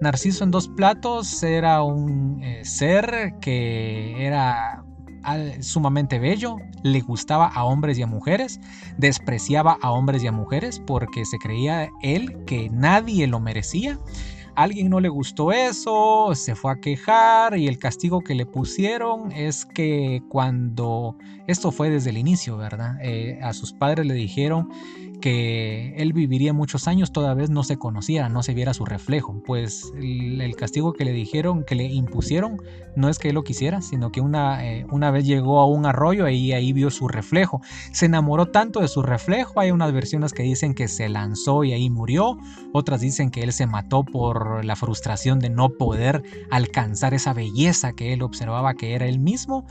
Narciso 0.00 0.42
en 0.42 0.50
dos 0.50 0.66
platos 0.66 1.44
era 1.44 1.82
un 1.84 2.42
eh, 2.42 2.64
ser 2.64 3.34
que 3.40 4.26
era 4.26 4.84
sumamente 5.60 6.18
bello, 6.18 6.56
le 6.82 7.00
gustaba 7.00 7.46
a 7.46 7.64
hombres 7.64 7.98
y 7.98 8.02
a 8.02 8.06
mujeres, 8.06 8.60
despreciaba 8.98 9.78
a 9.82 9.90
hombres 9.90 10.22
y 10.22 10.26
a 10.26 10.32
mujeres 10.32 10.80
porque 10.86 11.24
se 11.24 11.38
creía 11.38 11.88
él 12.02 12.44
que 12.44 12.68
nadie 12.70 13.26
lo 13.26 13.40
merecía. 13.40 13.98
alguien 14.54 14.90
no 14.90 15.00
le 15.00 15.08
gustó 15.08 15.50
eso, 15.50 16.34
se 16.34 16.54
fue 16.54 16.72
a 16.72 16.76
quejar 16.76 17.56
y 17.56 17.68
el 17.68 17.78
castigo 17.78 18.20
que 18.20 18.34
le 18.34 18.44
pusieron 18.44 19.32
es 19.32 19.64
que 19.64 20.22
cuando, 20.28 21.16
esto 21.46 21.72
fue 21.72 21.88
desde 21.88 22.10
el 22.10 22.18
inicio, 22.18 22.58
¿verdad? 22.58 22.98
Eh, 23.02 23.38
a 23.42 23.54
sus 23.54 23.72
padres 23.72 24.06
le 24.06 24.14
dijeron 24.14 24.68
que 25.22 25.94
él 25.96 26.12
viviría 26.12 26.52
muchos 26.52 26.86
años 26.86 27.12
toda 27.12 27.32
vez 27.32 27.48
no 27.48 27.64
se 27.64 27.78
conociera, 27.78 28.28
no 28.28 28.42
se 28.42 28.52
viera 28.52 28.74
su 28.74 28.84
reflejo, 28.84 29.42
pues 29.46 29.90
el, 29.96 30.54
castigo 30.56 30.92
que 30.92 31.06
le 31.06 31.12
dijeron, 31.12 31.64
que 31.64 31.74
le 31.74 31.84
impusieron, 31.84 32.60
no 32.94 33.08
es 33.08 33.18
que 33.18 33.28
él 33.28 33.36
lo 33.36 33.44
quisiera, 33.44 33.80
sino 33.80 34.12
que 34.12 34.20
una, 34.20 34.66
eh, 34.66 34.84
una 34.90 35.10
vez 35.10 35.24
llegó 35.24 35.60
a 35.60 35.66
un 35.66 35.86
arroyo 35.86 36.28
y 36.28 36.52
ahí 36.52 36.74
vio 36.74 36.90
su 36.90 37.08
reflejo. 37.08 37.62
Se 37.92 38.04
enamoró 38.04 38.46
tanto 38.46 38.80
de 38.80 38.88
su 38.88 39.02
reflejo, 39.02 39.60
hay 39.60 39.70
unas 39.70 39.92
versiones 39.92 40.34
que 40.34 40.42
dicen 40.42 40.74
que 40.74 40.88
se 40.88 41.08
lanzó 41.08 41.64
y 41.64 41.72
ahí 41.72 41.88
murió, 41.88 42.36
otras 42.74 43.00
dicen 43.00 43.30
que 43.30 43.42
él 43.42 43.52
se 43.52 43.66
mató 43.66 44.04
por 44.04 44.64
la 44.64 44.76
frustración 44.76 45.38
de 45.38 45.48
no 45.48 45.70
poder 45.70 46.22
alcanzar 46.50 47.14
esa 47.14 47.32
belleza 47.32 47.94
que 47.94 48.12
él 48.12 48.22
observaba 48.22 48.74
que 48.74 48.94
era 48.94 49.06
él 49.06 49.20
mismo 49.20 49.64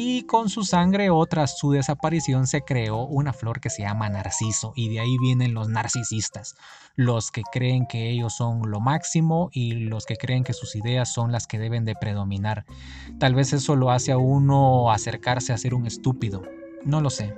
y 0.00 0.22
con 0.22 0.48
su 0.48 0.62
sangre 0.62 1.10
o 1.10 1.26
tras 1.26 1.58
su 1.58 1.72
desaparición 1.72 2.46
se 2.46 2.62
creó 2.62 3.04
una 3.04 3.32
flor 3.32 3.60
que 3.60 3.68
se 3.68 3.82
llama 3.82 4.08
narciso 4.08 4.72
y 4.76 4.88
de 4.90 5.00
ahí 5.00 5.18
vienen 5.18 5.54
los 5.54 5.68
narcisistas, 5.68 6.54
los 6.94 7.32
que 7.32 7.42
creen 7.52 7.84
que 7.84 8.08
ellos 8.08 8.36
son 8.36 8.70
lo 8.70 8.78
máximo 8.78 9.50
y 9.52 9.72
los 9.72 10.06
que 10.06 10.14
creen 10.14 10.44
que 10.44 10.52
sus 10.52 10.76
ideas 10.76 11.12
son 11.12 11.32
las 11.32 11.48
que 11.48 11.58
deben 11.58 11.84
de 11.84 11.96
predominar. 11.96 12.64
Tal 13.18 13.34
vez 13.34 13.52
eso 13.52 13.74
lo 13.74 13.90
hace 13.90 14.12
a 14.12 14.18
uno 14.18 14.92
acercarse 14.92 15.52
a 15.52 15.58
ser 15.58 15.74
un 15.74 15.84
estúpido, 15.84 16.44
no 16.84 17.00
lo 17.00 17.10
sé. 17.10 17.34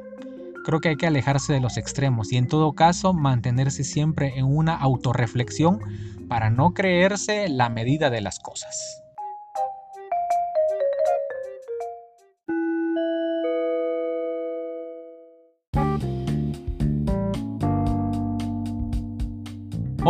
Creo 0.66 0.80
que 0.80 0.90
hay 0.90 0.96
que 0.96 1.06
alejarse 1.06 1.54
de 1.54 1.60
los 1.60 1.78
extremos 1.78 2.30
y 2.30 2.36
en 2.36 2.46
todo 2.46 2.74
caso 2.74 3.14
mantenerse 3.14 3.84
siempre 3.84 4.38
en 4.38 4.44
una 4.44 4.76
autorreflexión 4.76 5.80
para 6.28 6.50
no 6.50 6.74
creerse 6.74 7.48
la 7.48 7.70
medida 7.70 8.10
de 8.10 8.20
las 8.20 8.38
cosas. 8.38 8.99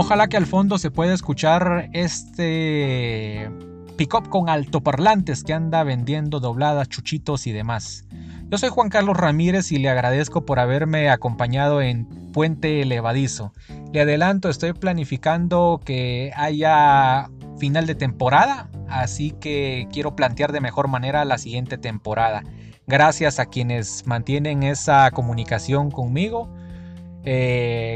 Ojalá 0.00 0.28
que 0.28 0.38
al 0.38 0.46
fondo 0.46 0.78
se 0.78 0.90
pueda 0.90 1.12
escuchar 1.12 1.90
este 1.92 3.50
pick-up 3.98 4.30
con 4.30 4.48
altoparlantes 4.48 5.44
que 5.44 5.52
anda 5.52 5.84
vendiendo 5.84 6.40
dobladas, 6.40 6.88
chuchitos 6.88 7.46
y 7.46 7.52
demás. 7.52 8.06
Yo 8.48 8.56
soy 8.56 8.70
Juan 8.70 8.88
Carlos 8.88 9.18
Ramírez 9.18 9.70
y 9.72 9.78
le 9.78 9.90
agradezco 9.90 10.46
por 10.46 10.58
haberme 10.58 11.10
acompañado 11.10 11.82
en 11.82 12.06
Puente 12.32 12.80
Elevadizo. 12.80 13.52
Le 13.92 14.00
adelanto, 14.00 14.48
estoy 14.48 14.72
planificando 14.72 15.82
que 15.84 16.32
haya 16.34 17.28
final 17.58 17.86
de 17.86 17.94
temporada, 17.94 18.70
así 18.88 19.32
que 19.32 19.86
quiero 19.92 20.16
plantear 20.16 20.50
de 20.52 20.62
mejor 20.62 20.88
manera 20.88 21.26
la 21.26 21.36
siguiente 21.36 21.76
temporada. 21.76 22.42
Gracias 22.86 23.38
a 23.38 23.44
quienes 23.44 24.06
mantienen 24.06 24.62
esa 24.62 25.10
comunicación 25.10 25.90
conmigo. 25.90 26.48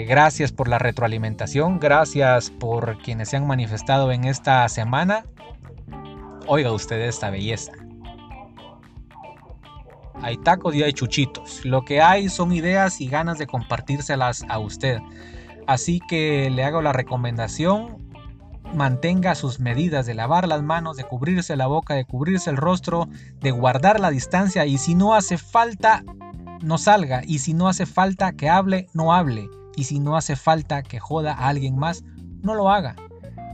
Gracias 0.07 0.53
por 0.53 0.69
la 0.69 0.79
retroalimentación, 0.79 1.81
gracias 1.81 2.51
por 2.51 2.99
quienes 2.99 3.31
se 3.31 3.39
han 3.39 3.47
manifestado 3.47 4.13
en 4.13 4.25
esta 4.25 4.69
semana. 4.69 5.25
Oiga 6.47 6.73
usted 6.73 7.01
esta 7.01 7.31
belleza. 7.31 7.73
Hay 10.21 10.37
tacos 10.37 10.75
y 10.75 10.83
hay 10.83 10.93
chuchitos. 10.93 11.65
Lo 11.65 11.83
que 11.87 12.03
hay 12.03 12.29
son 12.29 12.53
ideas 12.53 13.01
y 13.01 13.09
ganas 13.09 13.39
de 13.39 13.47
compartírselas 13.47 14.45
a 14.49 14.59
usted. 14.59 14.99
Así 15.67 16.01
que 16.07 16.51
le 16.51 16.65
hago 16.65 16.83
la 16.83 16.93
recomendación. 16.93 17.97
Mantenga 18.75 19.35
sus 19.35 19.59
medidas 19.59 20.05
de 20.05 20.15
lavar 20.15 20.47
las 20.49 20.63
manos, 20.63 20.97
de 20.99 21.05
cubrirse 21.05 21.57
la 21.57 21.67
boca, 21.67 21.95
de 21.95 22.05
cubrirse 22.05 22.51
el 22.51 22.57
rostro, 22.59 23.09
de 23.41 23.53
guardar 23.53 24.01
la 24.01 24.11
distancia 24.11 24.67
y 24.67 24.77
si 24.77 24.95
no 24.95 25.15
hace 25.15 25.39
falta, 25.39 26.05
no 26.61 26.77
salga. 26.77 27.23
Y 27.25 27.39
si 27.39 27.55
no 27.55 27.69
hace 27.69 27.87
falta 27.87 28.33
que 28.33 28.51
hable, 28.51 28.89
no 28.93 29.15
hable. 29.15 29.49
Y 29.77 29.85
si 29.85 30.01
no 30.01 30.17
hace 30.17 30.37
falta 30.37 30.83
que 30.83 31.01
joda 31.01 31.33
a 31.33 31.49
alguien 31.49 31.77
más, 31.77 32.05
no 32.43 32.55
lo 32.55 32.71
haga. 32.71 32.97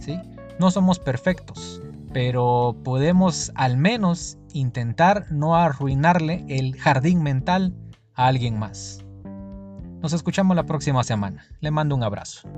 ¿sí? 0.00 0.18
No 0.58 0.70
somos 0.70 0.98
perfectos, 0.98 1.80
pero 2.12 2.76
podemos 2.84 3.52
al 3.54 3.76
menos 3.76 4.38
intentar 4.52 5.26
no 5.30 5.56
arruinarle 5.56 6.44
el 6.48 6.76
jardín 6.76 7.22
mental 7.22 7.74
a 8.14 8.26
alguien 8.26 8.58
más. 8.58 9.04
Nos 10.02 10.12
escuchamos 10.12 10.56
la 10.56 10.64
próxima 10.64 11.04
semana. 11.04 11.44
Le 11.60 11.70
mando 11.70 11.94
un 11.94 12.02
abrazo. 12.02 12.48